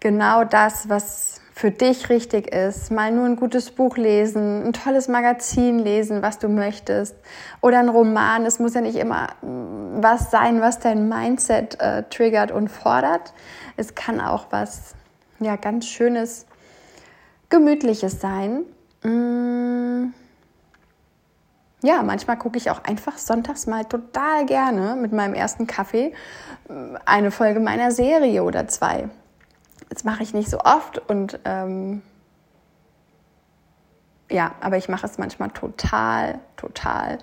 genau 0.00 0.42
das, 0.42 0.88
was 0.88 1.40
für 1.56 1.70
dich 1.70 2.10
richtig 2.10 2.52
ist. 2.52 2.90
Mal 2.90 3.12
nur 3.12 3.26
ein 3.26 3.36
gutes 3.36 3.70
Buch 3.70 3.96
lesen, 3.96 4.66
ein 4.66 4.72
tolles 4.72 5.06
Magazin 5.06 5.78
lesen, 5.78 6.20
was 6.20 6.40
du 6.40 6.48
möchtest. 6.48 7.14
Oder 7.60 7.78
ein 7.78 7.88
Roman. 7.88 8.44
Es 8.44 8.58
muss 8.58 8.74
ja 8.74 8.80
nicht 8.80 8.96
immer 8.96 9.28
mm, 9.40 10.02
was 10.02 10.32
sein, 10.32 10.60
was 10.60 10.80
dein 10.80 11.08
Mindset 11.08 11.80
äh, 11.80 12.02
triggert 12.10 12.50
und 12.50 12.68
fordert. 12.68 13.32
Es 13.76 13.94
kann 13.94 14.20
auch 14.20 14.46
was, 14.50 14.96
ja, 15.38 15.54
ganz 15.54 15.86
Schönes, 15.86 16.44
Gemütliches 17.50 18.20
sein. 18.20 18.64
Mm. 19.04 20.12
Ja, 21.84 22.02
manchmal 22.02 22.36
gucke 22.36 22.58
ich 22.58 22.70
auch 22.70 22.82
einfach 22.82 23.16
sonntags 23.16 23.68
mal 23.68 23.84
total 23.84 24.44
gerne 24.46 24.96
mit 24.96 25.12
meinem 25.12 25.34
ersten 25.34 25.68
Kaffee 25.68 26.14
mm, 26.68 26.96
eine 27.04 27.30
Folge 27.30 27.60
meiner 27.60 27.92
Serie 27.92 28.42
oder 28.42 28.66
zwei. 28.66 29.08
Das 29.94 30.02
mache 30.02 30.24
ich 30.24 30.34
nicht 30.34 30.50
so 30.50 30.58
oft 30.58 30.98
und 31.08 31.38
ähm, 31.44 32.02
ja, 34.28 34.52
aber 34.60 34.76
ich 34.76 34.88
mache 34.88 35.06
es 35.06 35.18
manchmal 35.18 35.50
total, 35.50 36.40
total 36.56 37.18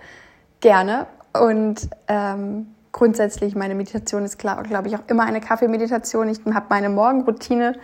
gerne. 0.62 1.06
Und 1.38 1.90
ähm, 2.08 2.74
grundsätzlich, 2.94 3.56
meine 3.56 3.76
Meditation 3.76 4.24
ist, 4.24 4.40
glaube 4.40 4.64
glaub 4.64 4.86
ich, 4.86 4.96
auch 4.96 5.02
immer 5.08 5.24
eine 5.24 5.42
Kaffeemeditation. 5.42 6.30
Ich 6.30 6.40
habe 6.46 6.68
meine 6.70 6.88
Morgenroutine. 6.88 7.78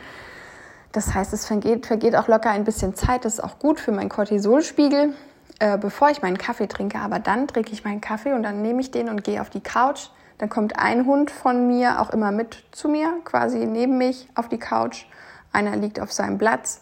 Das 0.93 1.13
heißt, 1.13 1.33
es 1.33 1.45
vergeht, 1.45 1.85
vergeht 1.85 2.15
auch 2.15 2.29
locker 2.29 2.51
ein 2.51 2.63
bisschen 2.63 2.95
Zeit. 2.95 3.25
Das 3.25 3.33
ist 3.35 3.43
auch 3.43 3.59
gut 3.59 3.81
für 3.81 3.91
meinen 3.91 4.07
Cortisolspiegel, 4.07 5.13
äh, 5.59 5.77
bevor 5.77 6.11
ich 6.11 6.21
meinen 6.21 6.37
Kaffee 6.37 6.67
trinke. 6.67 6.99
Aber 6.99 7.19
dann 7.19 7.49
trinke 7.49 7.73
ich 7.73 7.83
meinen 7.83 7.99
Kaffee 7.99 8.31
und 8.31 8.43
dann 8.43 8.61
nehme 8.61 8.79
ich 8.79 8.89
den 8.91 9.09
und 9.09 9.25
gehe 9.25 9.41
auf 9.41 9.49
die 9.49 9.61
Couch 9.61 10.11
dann 10.37 10.49
kommt 10.49 10.77
ein 10.77 11.05
Hund 11.05 11.31
von 11.31 11.67
mir 11.67 11.99
auch 11.99 12.11
immer 12.11 12.31
mit 12.31 12.63
zu 12.71 12.89
mir, 12.89 13.11
quasi 13.23 13.65
neben 13.65 13.97
mich 13.97 14.27
auf 14.35 14.49
die 14.49 14.59
Couch. 14.59 15.05
Einer 15.51 15.75
liegt 15.75 15.99
auf 15.99 16.11
seinem 16.11 16.37
Platz. 16.37 16.81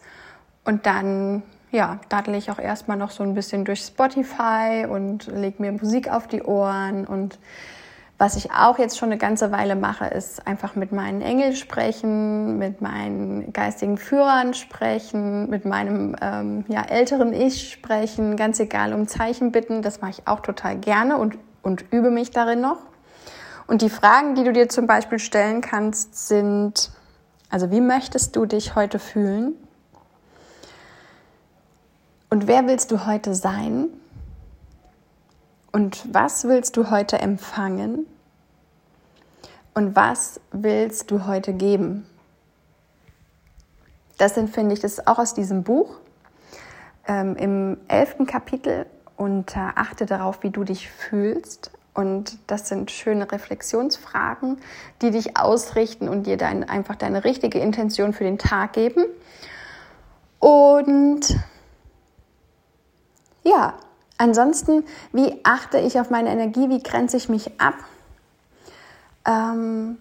Und 0.65 0.85
dann, 0.85 1.43
ja, 1.71 1.99
daddel 2.09 2.35
ich 2.35 2.51
auch 2.51 2.59
erstmal 2.59 2.97
noch 2.97 3.11
so 3.11 3.23
ein 3.23 3.33
bisschen 3.33 3.63
durch 3.63 3.81
Spotify 3.81 4.85
und 4.89 5.27
lege 5.27 5.61
mir 5.61 5.71
Musik 5.71 6.09
auf 6.09 6.27
die 6.27 6.41
Ohren. 6.43 7.05
Und 7.05 7.39
was 8.17 8.35
ich 8.35 8.51
auch 8.51 8.77
jetzt 8.77 8.97
schon 8.97 9.09
eine 9.09 9.17
ganze 9.17 9.51
Weile 9.51 9.75
mache, 9.75 10.05
ist 10.05 10.45
einfach 10.47 10.75
mit 10.75 10.91
meinen 10.91 11.21
Engeln 11.21 11.55
sprechen, 11.55 12.57
mit 12.57 12.81
meinen 12.81 13.53
geistigen 13.53 13.97
Führern 13.97 14.53
sprechen, 14.53 15.49
mit 15.49 15.63
meinem 15.63 16.15
ähm, 16.21 16.65
ja, 16.67 16.81
älteren 16.81 17.31
Ich 17.31 17.71
sprechen, 17.71 18.35
ganz 18.35 18.59
egal 18.59 18.93
um 18.93 19.07
Zeichen 19.07 19.51
bitten. 19.51 19.81
Das 19.81 20.01
mache 20.01 20.11
ich 20.11 20.27
auch 20.27 20.41
total 20.41 20.77
gerne 20.77 21.17
und, 21.17 21.37
und 21.61 21.85
übe 21.91 22.09
mich 22.09 22.31
darin 22.31 22.59
noch. 22.59 22.79
Und 23.67 23.81
die 23.81 23.89
Fragen, 23.89 24.35
die 24.35 24.43
du 24.43 24.53
dir 24.53 24.69
zum 24.69 24.87
Beispiel 24.87 25.19
stellen 25.19 25.61
kannst, 25.61 26.27
sind, 26.27 26.91
also 27.49 27.71
wie 27.71 27.81
möchtest 27.81 28.35
du 28.35 28.45
dich 28.45 28.75
heute 28.75 28.99
fühlen? 28.99 29.55
Und 32.29 32.47
wer 32.47 32.67
willst 32.67 32.91
du 32.91 33.05
heute 33.05 33.33
sein? 33.33 33.87
Und 35.71 36.13
was 36.13 36.47
willst 36.47 36.77
du 36.77 36.89
heute 36.91 37.19
empfangen? 37.19 38.05
Und 39.73 39.95
was 39.95 40.39
willst 40.51 41.11
du 41.11 41.25
heute 41.25 41.53
geben? 41.53 42.05
Das 44.17 44.35
sind, 44.35 44.49
finde 44.49 44.73
ich, 44.73 44.79
das 44.79 44.93
ist 44.93 45.07
auch 45.07 45.19
aus 45.19 45.33
diesem 45.33 45.63
Buch 45.63 45.97
ähm, 47.07 47.35
im 47.35 47.77
elften 47.87 48.25
Kapitel 48.25 48.85
und 49.17 49.55
äh, 49.55 49.59
achte 49.75 50.05
darauf, 50.05 50.43
wie 50.43 50.49
du 50.49 50.63
dich 50.63 50.89
fühlst. 50.89 51.71
Und 51.95 52.37
das 52.47 52.67
sind 52.67 52.91
schöne 52.91 53.31
Reflexionsfragen, 53.31 54.57
die 55.01 55.11
dich 55.11 55.37
ausrichten 55.37 56.09
und 56.09 56.27
dir 56.27 56.35
dann 56.35 56.65
einfach 56.65 56.95
deine 56.95 57.23
richtige 57.23 57.59
Intention 57.59 58.11
für 58.11 58.25
den 58.25 58.37
Tag 58.37 58.73
geben. 58.73 59.05
Und 60.39 61.21
ja, 63.43 63.75
ansonsten, 64.17 64.83
wie 65.13 65.39
achte 65.43 65.79
ich 65.79 65.97
auf 65.97 66.09
meine 66.09 66.29
Energie? 66.29 66.69
Wie 66.69 66.83
grenze 66.83 67.15
ich 67.15 67.29
mich 67.29 67.61
ab? 67.61 67.75
Ähm, 69.25 69.97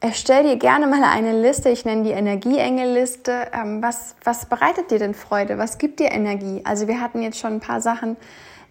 erstell 0.00 0.44
dir 0.44 0.56
gerne 0.56 0.86
mal 0.86 1.04
eine 1.04 1.38
Liste, 1.42 1.68
ich 1.68 1.84
nenne 1.84 2.04
die 2.04 2.12
Energieengelliste. 2.12 3.48
Ähm, 3.52 3.82
was, 3.82 4.16
was 4.24 4.46
bereitet 4.46 4.90
dir 4.90 4.98
denn 4.98 5.12
Freude? 5.12 5.58
Was 5.58 5.76
gibt 5.76 6.00
dir 6.00 6.10
Energie? 6.10 6.62
Also 6.64 6.88
wir 6.88 7.02
hatten 7.02 7.20
jetzt 7.20 7.38
schon 7.38 7.54
ein 7.54 7.60
paar 7.60 7.82
Sachen 7.82 8.16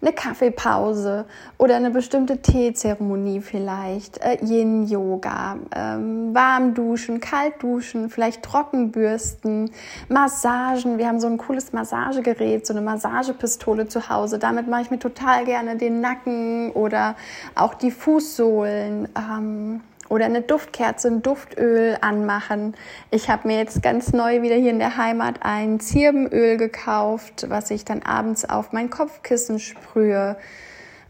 eine 0.00 0.12
Kaffeepause 0.12 1.26
oder 1.58 1.76
eine 1.76 1.90
bestimmte 1.90 2.38
Teezeremonie 2.38 3.40
vielleicht, 3.40 4.18
äh, 4.18 4.38
Yin-Yoga, 4.44 5.56
ähm, 5.74 6.34
warm 6.34 6.74
duschen, 6.74 7.20
kalt 7.20 7.62
duschen, 7.62 8.08
vielleicht 8.08 8.42
Trockenbürsten, 8.42 9.70
Massagen. 10.08 10.98
Wir 10.98 11.08
haben 11.08 11.18
so 11.18 11.26
ein 11.26 11.38
cooles 11.38 11.72
Massagegerät, 11.72 12.66
so 12.66 12.74
eine 12.74 12.82
Massagepistole 12.82 13.88
zu 13.88 14.08
Hause. 14.08 14.38
Damit 14.38 14.68
mache 14.68 14.82
ich 14.82 14.90
mir 14.90 15.00
total 15.00 15.44
gerne 15.44 15.76
den 15.76 16.00
Nacken 16.00 16.70
oder 16.72 17.16
auch 17.56 17.74
die 17.74 17.90
Fußsohlen. 17.90 19.08
Ähm, 19.16 19.80
oder 20.08 20.24
eine 20.24 20.42
Duftkerze, 20.42 21.08
ein 21.08 21.22
Duftöl 21.22 21.98
anmachen. 22.00 22.74
Ich 23.10 23.28
habe 23.30 23.48
mir 23.48 23.58
jetzt 23.58 23.82
ganz 23.82 24.12
neu 24.12 24.42
wieder 24.42 24.56
hier 24.56 24.70
in 24.70 24.78
der 24.78 24.96
Heimat 24.96 25.40
ein 25.42 25.80
Zirbenöl 25.80 26.56
gekauft, 26.56 27.46
was 27.48 27.70
ich 27.70 27.84
dann 27.84 28.02
abends 28.02 28.48
auf 28.48 28.72
mein 28.72 28.90
Kopfkissen 28.90 29.58
sprühe. 29.58 30.36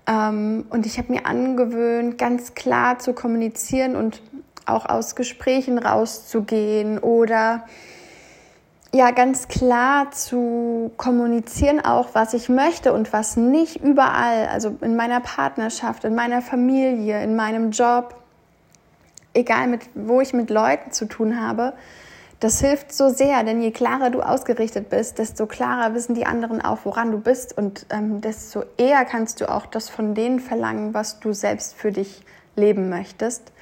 Ähm, 0.07 0.67
und 0.71 0.87
ich 0.87 0.99
habe 0.99 1.13
mir 1.13 1.27
angewöhnt, 1.27 2.19
ganz 2.19 2.55
klar 2.55 2.99
zu 2.99 3.13
kommunizieren 3.13 3.97
und 3.97 4.23
auch 4.67 4.87
aus 4.87 5.17
Gesprächen 5.17 5.79
rauszugehen 5.79 6.99
oder 6.99 7.65
ja 8.95 9.11
ganz 9.11 9.49
klar 9.49 10.11
zu 10.11 10.91
kommunizieren 10.97 11.81
auch, 11.81 12.09
was 12.15 12.35
ich 12.35 12.49
möchte 12.49 12.93
und 12.93 13.13
was 13.13 13.37
nicht 13.37 13.77
überall, 13.77 14.49
also 14.49 14.77
in 14.81 14.97
meiner 14.97 15.21
Partnerschaft, 15.21 16.05
in 16.05 16.15
meiner 16.15 16.43
Familie, 16.43 17.23
in 17.23 17.37
meinem 17.37 17.71
Job, 17.71 18.15
egal 19.35 19.69
mit, 19.69 19.83
wo 19.95 20.21
ich 20.21 20.33
mit 20.33 20.51
Leuten 20.51 20.93
zu 20.93 21.07
tun 21.07 21.41
habe, 21.41 21.75
das 22.41 22.61
hilft 22.61 22.93
so 22.93 23.09
sehr, 23.09 23.43
denn 23.43 23.61
je 23.61 23.73
klarer 23.73 24.11
du 24.11 24.21
ausgerichtet 24.21 24.91
bist, 24.91 25.19
desto 25.19 25.47
klarer 25.47 25.95
wissen 25.95 26.15
die 26.15 26.25
anderen 26.25 26.61
auch, 26.61 26.79
woran 26.85 27.11
du 27.11 27.19
bist 27.19 27.57
und 27.59 27.87
ähm, 27.91 28.21
desto 28.21 28.63
eher 28.77 29.05
kannst 29.05 29.41
du 29.41 29.51
auch 29.51 29.67
das 29.67 29.89
von 29.89 30.15
denen 30.15 30.39
verlangen, 30.39 30.95
was 30.95 31.19
du 31.19 31.33
selbst 31.33 31.75
für 31.75 31.91
dich 31.91 32.23
leben 32.55 32.91
möchtest. 32.91 33.53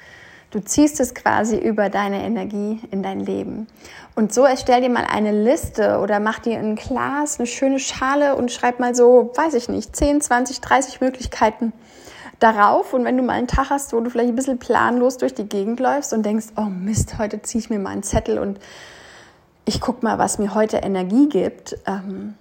Du 0.50 0.60
ziehst 0.60 1.00
es 1.00 1.14
quasi 1.14 1.56
über 1.56 1.88
deine 1.88 2.22
Energie 2.22 2.80
in 2.90 3.02
dein 3.02 3.20
Leben. 3.20 3.66
Und 4.14 4.32
so 4.32 4.44
erstell 4.44 4.80
dir 4.80 4.90
mal 4.90 5.04
eine 5.04 5.32
Liste 5.32 5.98
oder 5.98 6.20
mach 6.20 6.38
dir 6.38 6.58
ein 6.58 6.76
Glas, 6.76 7.38
eine 7.38 7.46
schöne 7.46 7.78
Schale 7.78 8.36
und 8.36 8.52
schreib 8.52 8.78
mal 8.78 8.94
so, 8.94 9.32
weiß 9.34 9.54
ich 9.54 9.68
nicht, 9.68 9.96
10, 9.96 10.20
20, 10.20 10.60
30 10.60 11.00
Möglichkeiten, 11.00 11.72
darauf. 12.38 12.92
Und 12.92 13.04
wenn 13.04 13.16
du 13.16 13.22
mal 13.22 13.34
einen 13.34 13.46
Tag 13.46 13.70
hast, 13.70 13.92
wo 13.92 14.00
du 14.00 14.10
vielleicht 14.10 14.30
ein 14.30 14.36
bisschen 14.36 14.58
planlos 14.58 15.16
durch 15.18 15.34
die 15.34 15.48
Gegend 15.48 15.80
läufst 15.80 16.12
und 16.12 16.24
denkst, 16.24 16.46
oh 16.56 16.64
Mist, 16.64 17.18
heute 17.18 17.42
ziehe 17.42 17.60
ich 17.60 17.70
mir 17.70 17.78
mal 17.78 17.90
einen 17.90 18.02
Zettel 18.02 18.38
und 18.38 18.58
ich 19.64 19.80
gucke 19.80 20.04
mal, 20.04 20.18
was 20.18 20.38
mir 20.38 20.54
heute 20.54 20.78
Energie 20.78 21.28
gibt. 21.28 21.76
Ähm, 21.86 22.34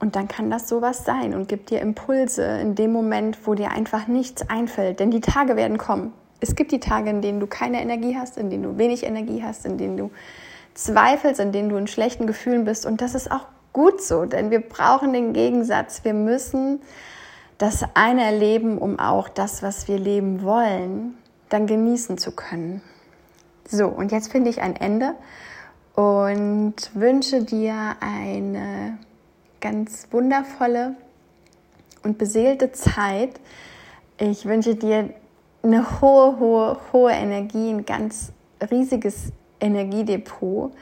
und 0.00 0.16
dann 0.16 0.26
kann 0.26 0.50
das 0.50 0.68
sowas 0.68 1.04
sein 1.04 1.32
und 1.32 1.48
gibt 1.48 1.70
dir 1.70 1.80
Impulse 1.80 2.42
in 2.42 2.74
dem 2.74 2.92
Moment, 2.92 3.46
wo 3.46 3.54
dir 3.54 3.70
einfach 3.70 4.08
nichts 4.08 4.48
einfällt. 4.50 4.98
Denn 4.98 5.12
die 5.12 5.20
Tage 5.20 5.54
werden 5.54 5.78
kommen. 5.78 6.12
Es 6.40 6.56
gibt 6.56 6.72
die 6.72 6.80
Tage, 6.80 7.10
in 7.10 7.22
denen 7.22 7.38
du 7.38 7.46
keine 7.46 7.80
Energie 7.80 8.16
hast, 8.18 8.36
in 8.36 8.50
denen 8.50 8.64
du 8.64 8.78
wenig 8.78 9.04
Energie 9.04 9.44
hast, 9.44 9.64
in 9.64 9.78
denen 9.78 9.96
du 9.96 10.10
zweifelst, 10.74 11.38
in 11.38 11.52
denen 11.52 11.68
du 11.68 11.76
in 11.76 11.86
schlechten 11.86 12.26
Gefühlen 12.26 12.64
bist. 12.64 12.84
Und 12.84 13.00
das 13.00 13.14
ist 13.14 13.30
auch 13.30 13.46
gut 13.72 14.02
so, 14.02 14.24
denn 14.24 14.50
wir 14.50 14.60
brauchen 14.60 15.12
den 15.12 15.34
Gegensatz. 15.34 16.04
Wir 16.04 16.14
müssen 16.14 16.80
das 17.62 17.84
eine 17.94 18.24
erleben, 18.24 18.76
um 18.76 18.98
auch 18.98 19.28
das, 19.28 19.62
was 19.62 19.86
wir 19.86 19.96
leben 19.96 20.42
wollen, 20.42 21.14
dann 21.48 21.68
genießen 21.68 22.18
zu 22.18 22.32
können. 22.32 22.82
So, 23.68 23.86
und 23.86 24.10
jetzt 24.10 24.32
finde 24.32 24.50
ich 24.50 24.60
ein 24.60 24.74
Ende 24.74 25.14
und 25.94 26.74
wünsche 26.92 27.44
dir 27.44 27.94
eine 28.00 28.98
ganz 29.60 30.08
wundervolle 30.10 30.96
und 32.02 32.18
beseelte 32.18 32.72
Zeit. 32.72 33.38
Ich 34.18 34.44
wünsche 34.44 34.74
dir 34.74 35.10
eine 35.62 36.00
hohe, 36.00 36.40
hohe, 36.40 36.80
hohe 36.92 37.12
Energie, 37.12 37.70
ein 37.70 37.86
ganz 37.86 38.32
riesiges 38.72 39.30
Energiedepot 39.60 40.72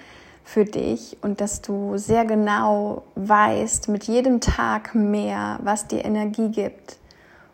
für 0.44 0.64
dich 0.64 1.16
und 1.22 1.40
dass 1.40 1.62
du 1.62 1.96
sehr 1.96 2.24
genau 2.24 3.05
weißt, 3.14 3.88
mit 3.88 4.05
jedem 4.05 4.40
Tag 4.40 4.94
mehr, 4.94 5.59
was 5.62 5.87
dir 5.87 6.05
Energie 6.05 6.48
gibt 6.48 6.98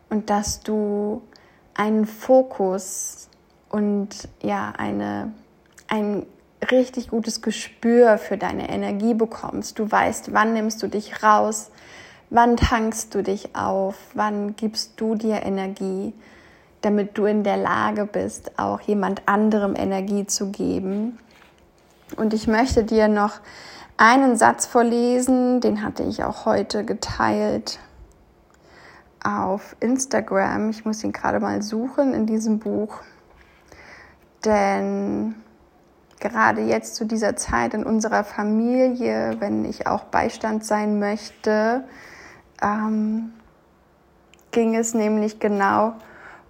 und 0.09 0.29
dass 0.29 0.61
du 0.61 1.21
einen 1.75 2.05
Fokus 2.05 3.29
und 3.69 4.09
ja, 4.41 4.73
eine, 4.77 5.33
ein 5.87 6.25
richtig 6.71 7.09
gutes 7.09 7.41
Gespür 7.41 8.17
für 8.17 8.37
deine 8.37 8.69
Energie 8.69 9.13
bekommst. 9.13 9.77
Du 9.77 9.89
weißt, 9.89 10.33
wann 10.33 10.53
nimmst 10.53 10.81
du 10.81 10.87
dich 10.87 11.23
raus, 11.23 11.69
wann 12.29 12.57
tankst 12.57 13.13
du 13.13 13.21
dich 13.21 13.55
auf, 13.55 13.95
wann 14.13 14.55
gibst 14.55 14.93
du 14.97 15.15
dir 15.15 15.43
Energie, 15.43 16.13
damit 16.81 17.17
du 17.17 17.25
in 17.25 17.43
der 17.43 17.57
Lage 17.57 18.05
bist, 18.05 18.57
auch 18.59 18.81
jemand 18.81 19.27
anderem 19.27 19.75
Energie 19.75 20.25
zu 20.25 20.51
geben. 20.51 21.19
Und 22.15 22.33
ich 22.33 22.47
möchte 22.47 22.83
dir 22.83 23.07
noch 23.07 23.39
einen 23.97 24.37
Satz 24.37 24.65
vorlesen, 24.65 25.59
den 25.59 25.83
hatte 25.83 26.03
ich 26.03 26.23
auch 26.23 26.45
heute 26.45 26.85
geteilt 26.85 27.79
auf 29.23 29.75
Instagram. 29.79 30.69
Ich 30.69 30.85
muss 30.85 31.03
ihn 31.03 31.11
gerade 31.11 31.39
mal 31.39 31.61
suchen 31.61 32.13
in 32.13 32.25
diesem 32.25 32.59
Buch. 32.59 32.99
Denn 34.45 35.35
gerade 36.19 36.61
jetzt 36.61 36.95
zu 36.95 37.05
dieser 37.05 37.35
Zeit 37.35 37.73
in 37.73 37.83
unserer 37.83 38.23
Familie, 38.23 39.35
wenn 39.39 39.65
ich 39.65 39.87
auch 39.87 40.05
Beistand 40.05 40.63
sein 40.63 40.99
möchte, 40.99 41.83
ähm, 42.61 43.33
ging 44.51 44.75
es 44.75 44.93
nämlich 44.93 45.39
genau 45.39 45.93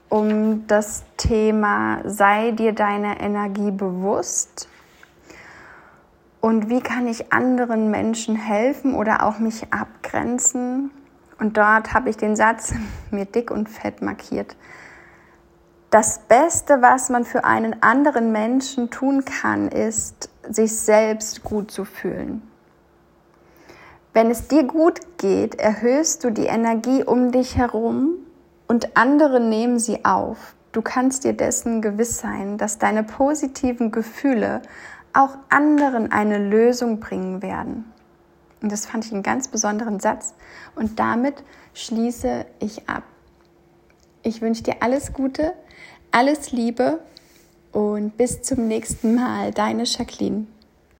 um 0.09 0.67
das 0.67 1.03
Thema, 1.17 2.01
sei 2.05 2.51
dir 2.51 2.73
deiner 2.73 3.19
Energie 3.19 3.71
bewusst 3.71 4.69
und 6.41 6.69
wie 6.69 6.81
kann 6.81 7.07
ich 7.07 7.33
anderen 7.33 7.91
Menschen 7.91 8.35
helfen 8.35 8.93
oder 8.95 9.23
auch 9.23 9.39
mich 9.39 9.73
abgrenzen. 9.73 10.91
Und 11.39 11.57
dort 11.57 11.93
habe 11.93 12.09
ich 12.09 12.17
den 12.17 12.35
Satz 12.35 12.73
mir 13.11 13.25
dick 13.25 13.51
und 13.51 13.69
fett 13.69 14.01
markiert 14.01 14.55
das 15.89 16.19
Beste, 16.19 16.81
was 16.81 17.09
man 17.09 17.23
für 17.23 17.45
einen 17.45 17.81
anderen 17.81 18.31
Menschen 18.31 18.89
tun 18.89 19.23
kann, 19.23 19.69
ist, 19.69 20.29
sich 20.49 20.75
selbst 20.77 21.43
gut 21.43 21.71
zu 21.71 21.85
fühlen. 21.85 22.41
Wenn 24.13 24.29
es 24.31 24.47
dir 24.47 24.63
gut 24.63 25.17
geht, 25.17 25.55
erhöhst 25.55 26.23
du 26.23 26.31
die 26.31 26.47
Energie 26.47 27.03
um 27.03 27.31
dich 27.31 27.55
herum 27.55 28.15
und 28.67 28.97
andere 28.97 29.39
nehmen 29.39 29.79
sie 29.79 30.03
auf. 30.03 30.55
Du 30.71 30.81
kannst 30.81 31.23
dir 31.23 31.33
dessen 31.33 31.81
gewiss 31.81 32.17
sein, 32.17 32.57
dass 32.57 32.79
deine 32.79 33.03
positiven 33.03 33.91
Gefühle 33.91 34.61
auch 35.13 35.37
anderen 35.49 36.11
eine 36.11 36.37
Lösung 36.37 36.99
bringen 36.99 37.41
werden. 37.41 37.85
Und 38.61 38.71
das 38.71 38.85
fand 38.85 39.05
ich 39.05 39.13
einen 39.13 39.23
ganz 39.23 39.47
besonderen 39.47 39.99
Satz. 39.99 40.33
Und 40.75 40.99
damit 40.99 41.43
schließe 41.73 42.45
ich 42.59 42.89
ab. 42.89 43.03
Ich 44.23 44.41
wünsche 44.41 44.63
dir 44.63 44.77
alles 44.81 45.13
Gute, 45.13 45.53
alles 46.11 46.51
Liebe 46.51 46.99
und 47.71 48.17
bis 48.17 48.41
zum 48.41 48.67
nächsten 48.67 49.15
Mal, 49.15 49.51
deine 49.51 49.83
Jacqueline. 49.83 50.47